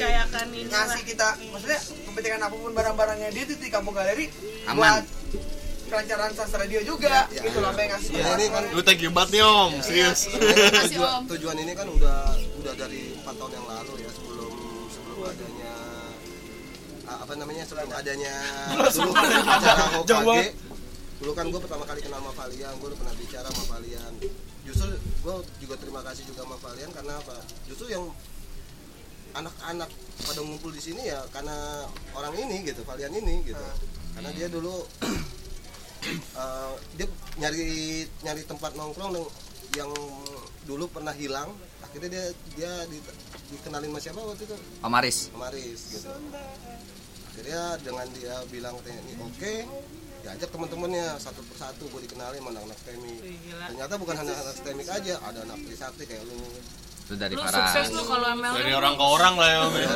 [0.68, 4.28] ngasih kita maksudnya mempercayakan apa pun barang-barangnya dia tuh di kampung galeri
[4.68, 4.76] Aman.
[4.76, 5.04] buat
[5.86, 9.12] kelancaran sastra radio juga Ya, gitu loh sampai ngasih Ya, ini kan Lu thank you
[9.14, 10.20] banget nih om, serius.
[10.28, 11.24] Makasih, tujuan, Om.
[11.30, 12.20] tujuan ini kan udah
[12.58, 14.10] udah dari empat tahun yang lalu ya
[15.28, 15.74] adanya
[17.06, 18.34] ah, apa namanya sebelum adanya
[18.92, 20.50] dulu acara Hokage
[21.16, 24.14] dulu kan gue pertama kali kenal sama Valian gue udah pernah bicara sama Valian
[24.66, 27.38] justru gue juga terima kasih juga sama Valian karena apa?
[27.66, 28.10] Justru yang
[29.32, 29.90] anak-anak
[30.24, 33.62] pada ngumpul di sini ya karena orang ini gitu Valian ini gitu.
[34.16, 34.88] Karena dia dulu
[36.10, 37.08] eh, dia
[37.38, 37.68] nyari
[38.24, 39.34] nyari tempat nongkrong yang-
[39.76, 39.92] yang
[40.64, 41.52] dulu pernah hilang.
[41.84, 43.04] Akhirnya dia dia di-
[43.48, 44.56] dikenalin sama siapa waktu itu?
[44.82, 46.10] Om Aris Maris gitu.
[47.30, 49.54] Akhirnya dengan dia bilang ini oke.
[50.26, 53.14] Diajak teman-temannya satu persatu gue dikenalin sama anak-anak STEMI
[53.70, 56.40] ternyata bukan hanya anak STEMI aja ada anak Trisakti kayak lu.
[57.06, 57.70] Itu dari Lu Farah.
[57.70, 58.58] sukses lu kalau MLM.
[58.58, 59.74] Dari orang ke orang lah ya om.
[59.78, 59.90] ya.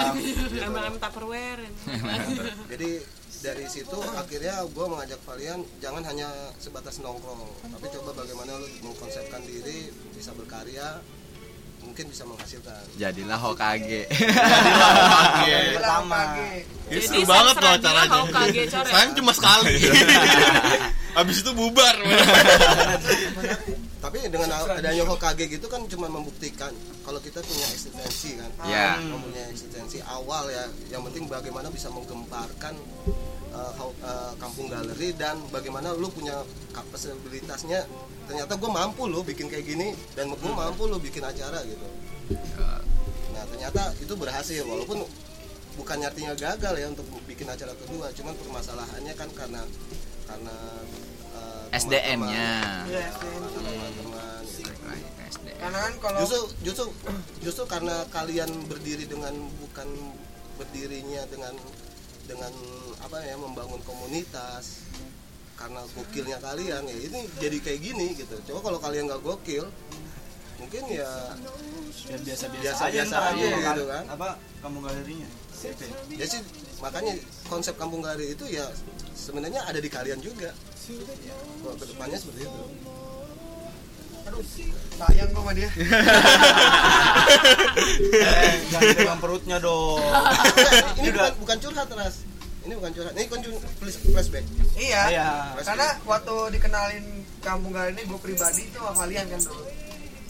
[0.72, 1.62] MLM Tupperware.
[2.72, 2.90] jadi
[3.42, 6.30] dari situ akhirnya gue mengajak kalian jangan hanya
[6.62, 7.42] sebatas nongkrong
[7.74, 11.02] tapi coba bagaimana lu mengkonsepkan diri bisa berkarya
[11.92, 15.56] mungkin bisa menghasilkan jadilah Hokage Oke.
[15.76, 17.76] pertama Ini Jadi seru banget loh
[18.24, 18.92] Hokage, coret.
[18.92, 19.76] Sayang cuma sekali.
[21.20, 21.94] Habis itu bubar.
[24.00, 26.72] tapi dengan adanya Hokage gitu kan cuma membuktikan
[27.04, 28.96] kalau kita punya eksistensi kan Ya.
[28.98, 32.72] mempunyai eksistensi awal ya yang penting bagaimana bisa menggemparkan
[33.52, 33.72] uh,
[34.02, 36.42] uh, kampung galeri dan bagaimana lu punya
[36.72, 37.84] kapasitasnya.
[38.26, 41.86] Ternyata gue mampu lo bikin kayak gini dan gue mampu lo bikin acara gitu.
[43.32, 45.04] Nah ternyata itu berhasil walaupun
[45.72, 49.64] bukan artinya gagal ya untuk bikin acara kedua cuman permasalahannya kan karena
[50.28, 50.56] karena
[51.32, 54.42] uh, SDM-nya Iya, teman-teman.
[54.44, 54.68] Gitu.
[55.32, 55.56] SDM.
[55.56, 56.86] karena kan kalau justru justru
[57.40, 59.32] justru karena kalian berdiri dengan
[59.64, 59.88] bukan
[60.60, 61.56] berdirinya dengan
[62.26, 62.52] dengan
[63.02, 64.86] apa ya membangun komunitas
[65.58, 68.34] karena gokilnya kalian ya ini jadi kayak gini gitu.
[68.50, 69.66] Coba kalau kalian nggak gokil
[70.62, 71.10] mungkin ya
[72.06, 74.04] biar biasa-biasa Biasa-biasa aja ntar aja gitu kan.
[74.06, 74.28] apa
[74.62, 75.28] kamu galerinya?
[76.14, 76.40] Ya sih
[76.82, 77.14] makanya
[77.46, 78.66] konsep kampung galeri itu ya
[79.14, 80.50] sebenarnya ada di kalian juga.
[81.62, 82.62] Kalau ke depannya seperti itu
[84.22, 84.42] aduh
[84.92, 85.70] sayang gue sama dia.
[88.12, 89.98] Eh jangan pegang perutnya dong.
[90.98, 92.16] Ini bukan bukan curhat ras.
[92.62, 93.12] Ini bukan curhat.
[93.14, 93.26] Ini
[93.78, 94.44] flash- flashback.
[94.74, 95.28] Iya Iya.
[95.58, 97.04] karena waktu dikenalin
[97.38, 99.66] kampung galeri ini gue pribadi itu sama kalian kan dulu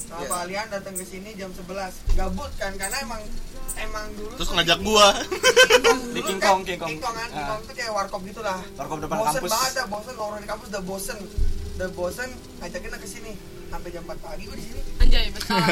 [0.03, 3.20] sama kalian datang ke sini jam 11 gabut kan karena emang
[3.78, 5.07] emang dulu Terus ngajak gua.
[6.12, 6.88] Di dulu King kan Kong, King Kong.
[6.88, 7.57] King Kong kan King Ah.
[7.59, 8.59] Tuh kayak warkop gitu lah.
[8.74, 9.51] Warkop depan bosen kampus.
[9.51, 10.12] banget dah bosen.
[10.14, 11.18] Nongkrong di kampus udah bosen.
[11.72, 12.28] Udah bosen
[12.61, 13.32] ngajakin ke sini
[13.73, 15.57] sampai jam 4 pagi gue di sini Anjay, betul.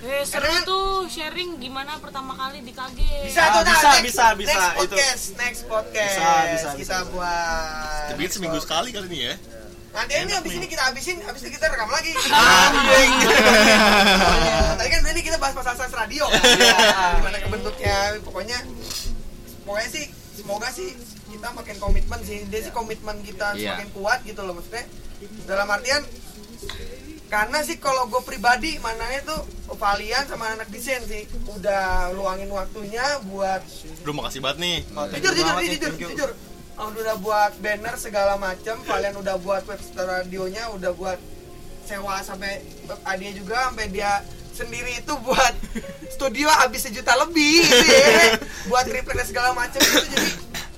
[0.00, 2.98] Eh seru Karena- tuh sharing gimana pertama kali di KG.
[3.24, 4.78] bisa Ah, tuh nah, bisa, next, bisa, bisa, next itu.
[4.80, 6.96] podcast next podcast Bisa, bisa, kita bisa.
[7.08, 9.34] buat Tapi seminggu sekali kali ini ya.
[9.88, 13.12] nanti ini abis ini kita habisin abis itu kita rekam lagi Anjing.
[14.76, 16.42] tadi kan tadi kita bahas masalah sas radio kan
[17.16, 18.58] gimana kebentuknya pokoknya
[19.64, 20.92] pokoknya sih semoga sih
[21.28, 23.74] kita makin komitmen sih dia sih komitmen kita Iya.
[23.74, 24.84] semakin kuat gitu loh maksudnya
[25.44, 26.04] dalam artian
[27.28, 29.40] karena sih kalau gue pribadi mananya tuh
[29.76, 31.28] Valian sama anak desain sih.
[31.52, 33.60] Udah luangin waktunya buat
[34.08, 34.76] Lu makasih banget nih.
[35.20, 36.30] jujur jujur jujur jujur jujur.
[36.78, 41.18] Oh, udah buat banner segala macam kalian udah buat website radionya udah buat
[41.82, 44.22] sewa sampai web idea juga sampai dia
[44.54, 45.54] sendiri itu buat
[46.14, 48.38] studio habis sejuta lebih gitu ya
[48.70, 50.30] buat replay segala macam itu jadi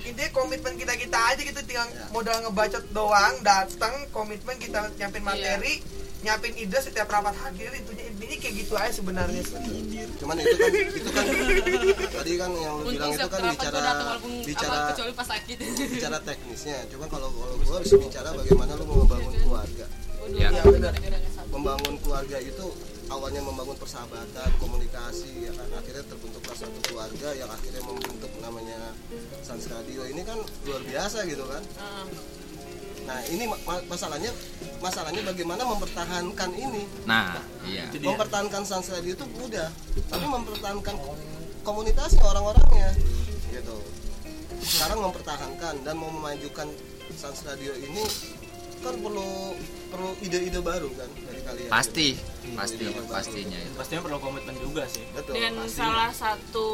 [0.05, 5.81] intinya komitmen kita kita aja gitu tinggal modal ngebacot doang datang komitmen kita nyiapin materi
[6.21, 9.41] nyiapin ide setiap rapat hadir intinya intinya kayak gitu aja sebenarnya.
[10.21, 11.25] Cuman itu kan itu kan
[12.21, 15.57] tadi kan yang lu bilang itu kan bicara datang bicara apa, kecuali pas sakit.
[15.97, 16.77] bicara teknisnya.
[16.93, 19.85] Cuma kalau kalau gua bisa bicara bagaimana lu mau membangun keluarga.
[20.37, 20.49] Ya.
[20.53, 20.93] ya benar.
[21.49, 22.65] Membangun keluarga itu
[23.11, 25.67] awalnya membangun persahabatan komunikasi ya kan.
[25.75, 28.95] Akhirnya terbentuklah satu keluarga yang akhirnya membentuk namanya
[29.43, 30.07] Sans Radio.
[30.07, 31.63] Ini kan luar biasa gitu kan.
[33.01, 34.31] Nah ini ma- ma- masalahnya
[34.79, 36.83] masalahnya bagaimana mempertahankan ini?
[37.03, 37.35] Nah
[37.67, 37.91] iya.
[38.15, 39.67] Mempertahankan Sans Radio itu mudah
[40.07, 40.95] tapi mempertahankan
[41.61, 42.95] komunitasnya orang-orangnya
[43.51, 43.77] gitu.
[44.61, 46.69] Sekarang mempertahankan dan mau memajukan
[47.11, 48.05] Sans Radio ini
[48.81, 49.29] kan perlu
[49.87, 52.09] perlu ide-ide baru kan dari kalian pasti
[52.41, 52.57] Gitu.
[52.57, 53.13] pasti Ide-ide baru.
[53.13, 55.77] pastinya itu pastinya perlu komitmen juga sih betul Dan pasti.
[55.77, 56.67] salah satu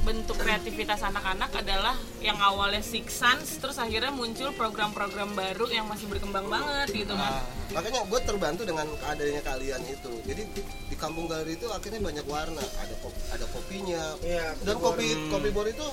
[0.00, 6.06] bentuk kreativitas anak-anak adalah yang awalnya Six Sense, terus akhirnya muncul program-program baru yang masih
[6.06, 7.42] berkembang banget gitu kan.
[7.70, 12.26] makanya gue terbantu dengan adanya kalian itu jadi di, di kampung galeri itu akhirnya banyak
[12.26, 15.86] warna ada kopi, ada kopinya Iya, dan kopi kopi bor itu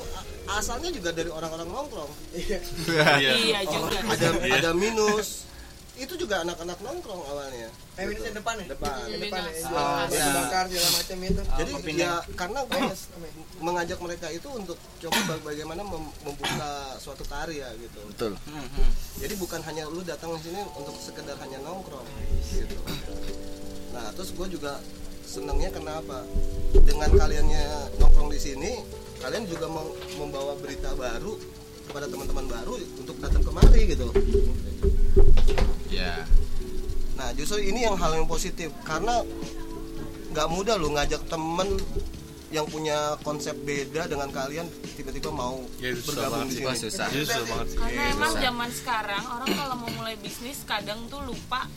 [0.50, 2.60] asalnya juga dari orang-orang nongkrong Iya.
[3.18, 3.32] Iya.
[3.36, 3.98] Iya juga.
[4.02, 5.44] ada ada minus
[5.98, 8.66] itu juga anak-anak nongkrong awalnya Eh, ini yang depan ya?
[8.70, 9.74] depan Yang depan ya, Minus.
[9.74, 10.26] Ah, iya.
[10.32, 11.42] bakar segala macam itu.
[11.52, 11.98] jadi kopinya.
[11.98, 12.82] ya karena gue
[13.60, 18.32] mengajak mereka itu untuk coba ba- bagaimana mem- membuka suatu karya gitu betul
[19.18, 22.06] jadi bukan hanya lu datang ke sini untuk sekedar hanya nongkrong
[22.48, 22.78] gitu
[23.90, 24.78] nah terus gue juga
[25.26, 26.22] senangnya kenapa
[26.78, 27.64] dengan kaliannya
[27.98, 28.72] nongkrong di sini
[29.22, 31.36] kalian juga mem- membawa berita baru
[31.88, 34.12] kepada teman-teman baru untuk datang kemari gitu.
[35.88, 36.28] Ya.
[37.18, 39.24] Nah justru ini yang hal yang positif karena
[40.36, 41.80] nggak mudah lu ngajak temen
[42.48, 44.64] yang punya konsep beda dengan kalian
[44.96, 47.68] tiba-tiba mau Ya, susah bergabung banget di sini susah Jadi susah banget.
[47.76, 48.44] Karena emang susah.
[48.44, 51.68] zaman sekarang orang kalau mau mulai bisnis kadang tuh lupa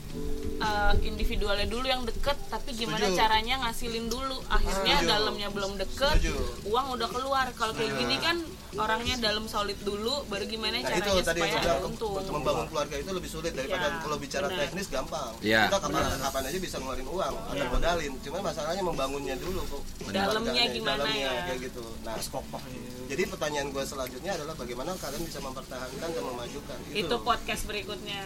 [0.60, 3.18] uh, individualnya dulu yang deket, tapi gimana Setuju.
[3.18, 4.36] caranya ngasilin dulu.
[4.46, 5.10] Akhirnya Setuju.
[5.10, 6.34] dalamnya belum deket, Setuju.
[6.66, 7.46] uang udah keluar.
[7.52, 8.36] Kalau kayak gini kan
[8.76, 12.12] orangnya dalam solid dulu, baru gimana Nah itu caranya tadi supaya ada untung.
[12.28, 14.60] membangun keluarga itu lebih sulit daripada Ya, kalau bicara benar.
[14.62, 15.32] teknis gampang.
[15.40, 17.66] Ya, Kita kapan, kapan aja bisa ngeluarin uang atau Ya.
[17.66, 18.12] modalin.
[18.20, 19.82] Cuman masalahnya membangunnya dulu kok.
[20.06, 21.42] Dalamnya gimana dalamnya, ya?
[21.48, 21.84] kayak gitu.
[22.04, 27.02] Nah, kokoh ini jadi pertanyaan gue selanjutnya adalah bagaimana kalian bisa mempertahankan dan memajukan itu.
[27.10, 28.22] Itu podcast berikutnya.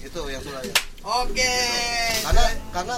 [0.00, 0.74] itu yang sudah ya.
[1.22, 1.54] Oke.
[2.24, 2.44] Karena
[2.74, 2.96] karena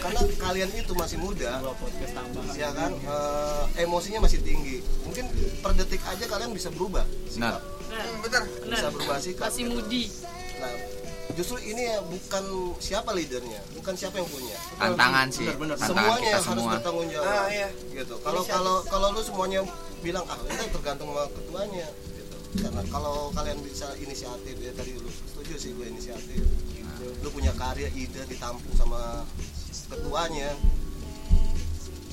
[0.00, 4.80] karena kalian itu masih muda, podcast tambah ya kan eh, emosinya masih tinggi.
[5.04, 5.28] Mungkin
[5.60, 7.04] per detik aja kalian bisa berubah.
[7.34, 7.60] benar
[7.92, 8.42] Nah, bener.
[8.64, 8.72] benar.
[8.72, 9.50] Bisa berubah sikap.
[9.52, 9.72] masih gitu.
[9.76, 10.04] mudi
[10.58, 10.72] Nah,
[11.36, 12.44] justru ini ya bukan
[12.80, 14.56] siapa leadernya, bukan siapa yang punya.
[14.78, 15.76] tantangan sih Benar-benar.
[15.76, 17.28] tantangan Semuanya kita yang harus semua bertanggung jawab.
[17.30, 17.68] Ah, iya.
[17.92, 18.14] Gitu.
[18.24, 19.60] Kalau kalau kalau lu semuanya
[20.00, 22.36] bilang ah itu tergantung sama ketuanya gitu.
[22.64, 26.42] Karena kalau kalian bisa inisiatif ya tadi lu setuju sih gue inisiatif.
[27.22, 29.22] Lu punya karya ide ditampung sama
[29.88, 30.50] ketuanya.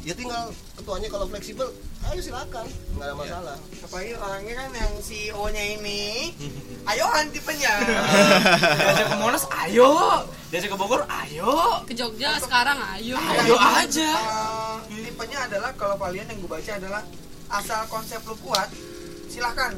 [0.05, 1.65] Ya tinggal ketuanya kalau fleksibel,
[2.05, 3.57] ayo silakan, nggak ada masalah.
[3.81, 6.29] Apalagi orangnya kan yang CEO-nya ini,
[6.85, 7.73] ayoan tipenya.
[8.85, 10.21] diajak ke Monas ayo
[10.53, 14.11] diajak ke Bogor ayo ke Jogja sekarang ayo ayo aja
[14.93, 17.01] Eh, tipenya adalah kalau kalian yang gue baca adalah
[17.47, 18.69] asal konsep lu kuat,
[19.27, 19.73] silahkan.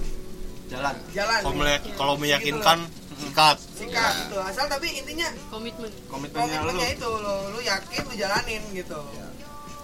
[0.67, 0.95] Jalan.
[1.15, 1.41] Jalan.
[1.41, 1.63] Kalau
[1.95, 2.79] kalau meyakinkan
[3.17, 3.57] sikat.
[3.73, 4.37] Singkat gitu.
[4.39, 5.89] Asal tapi intinya komitmen.
[6.07, 6.75] Komitmennya lu.
[6.75, 8.99] komitmennya itu lo lu yakin lu jalanin gitu.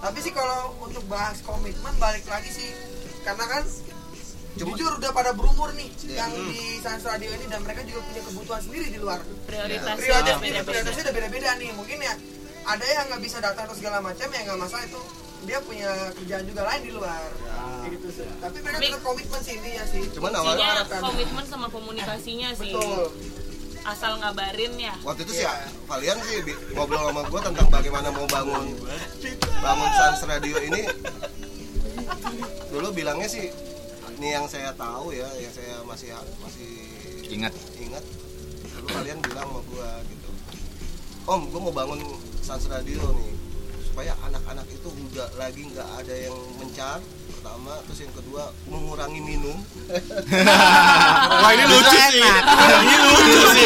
[0.03, 2.69] Tapi sih kalau untuk bahas komitmen balik lagi sih.
[3.23, 3.63] Karena kan
[4.53, 6.27] Cuma- jujur udah pada berumur nih Iya.
[6.27, 9.19] yang di Sans Radio ini dan mereka juga punya kebutuhan sendiri di luar.
[9.47, 10.67] Prioritasnya prioritas beda-beda.
[10.67, 11.69] prioritasnya udah beda-beda nih.
[11.73, 12.13] Mungkin ya
[12.63, 14.99] ada yang nggak bisa datang atau segala macam ya nggak masalah itu
[15.43, 17.29] dia punya kerjaan juga lain di luar.
[17.79, 18.27] Kayak gitu sih.
[18.37, 20.01] Tapi mereka tetap komitmen sih intinya sih.
[20.11, 20.99] Cuman awalnya harapkan.
[21.01, 22.71] komitmen sama komunikasinya sih.
[22.71, 23.11] betul.
[23.83, 24.95] Asal ngabarin ya.
[25.03, 25.67] waktu itu sih Iya.
[25.85, 28.63] kalian sih bi- ngobrol sama gue tentang bagaimana mau bangun
[29.59, 30.87] bangun Sans Radio ini.
[32.69, 33.51] Dulu bilangnya sih
[34.13, 36.71] ini yang saya tahu ya yang saya masih masih
[37.27, 37.51] ingat.
[37.75, 38.03] ingat.
[38.71, 40.29] Dulu kalian bilang sama gue gitu
[41.25, 41.99] om gue mau bangun
[42.39, 43.31] Sans Radio nih
[43.93, 46.97] supaya anak-anak itu udah lagi nggak ada yang mencar
[47.29, 49.53] pertama terus yang kedua mengurangi minum
[51.43, 52.23] Wah ini lucu sih.
[52.23, 53.65] Ini lucu sih.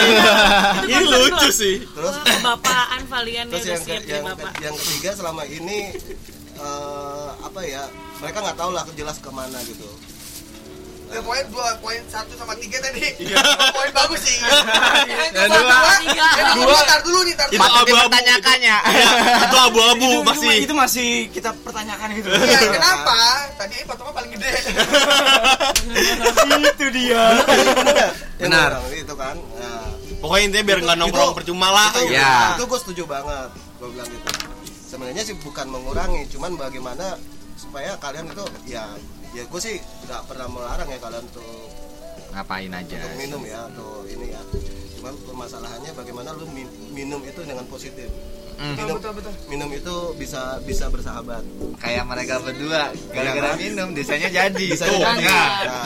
[0.84, 1.76] Ini lucu sih.
[1.88, 2.16] terus
[3.08, 4.52] kalian ya terus yang, ke- yang, bapak.
[4.60, 5.96] yang ketiga selama ini
[6.60, 7.88] eh, apa ya
[8.20, 9.88] mereka nggak tahu lah jelas ke mana gitu
[11.08, 13.00] Ya, poin dua, poin satu sama tiga tadi.
[13.18, 13.40] Iya.
[13.72, 14.38] poin bagus sih.
[14.38, 16.28] Yang Yang kedua, dua, tiga.
[16.52, 17.64] Kedua, tar dulu nih, tar Itu dulu.
[17.64, 17.88] abu-abu.
[17.88, 20.56] dipertanyakannya Iya, Itu abu-abu itu, masih.
[20.62, 23.16] itu masih kita pertanyakan gitu Iya, kenapa?
[23.56, 24.52] Tadi potongnya paling gede.
[26.68, 27.24] itu dia
[28.38, 28.70] Benar.
[28.92, 29.86] itu kan nah,
[30.18, 31.90] Pokoknya intinya biar nggak Itu- nongkrong itu- percuma lah.
[31.92, 32.14] itu, gitu.
[32.16, 32.34] Ya.
[32.54, 34.28] itu gue setuju banget gue bilang gitu
[34.88, 37.06] sebenarnya sih bukan mengurangi cuman bagaimana
[37.54, 38.84] supaya kalian itu ya
[39.38, 41.46] ya gue sih nggak pernah melarang ya kalian tuh
[42.30, 44.42] ngapain aja untuk minum ya atau ini ya
[44.96, 48.10] cuman permasalahannya bagaimana lu mi- minum itu dengan positif
[48.58, 48.74] Hmm.
[48.74, 49.30] minum betul, betul.
[49.48, 51.46] minum itu bisa bisa bersahabat
[51.78, 53.62] kayak mereka berdua gara-gara Iya kan?
[53.62, 54.98] minum desanya jadi bisa Tuh.
[54.98, 55.42] jadi Ya.
[55.62, 55.84] Nah,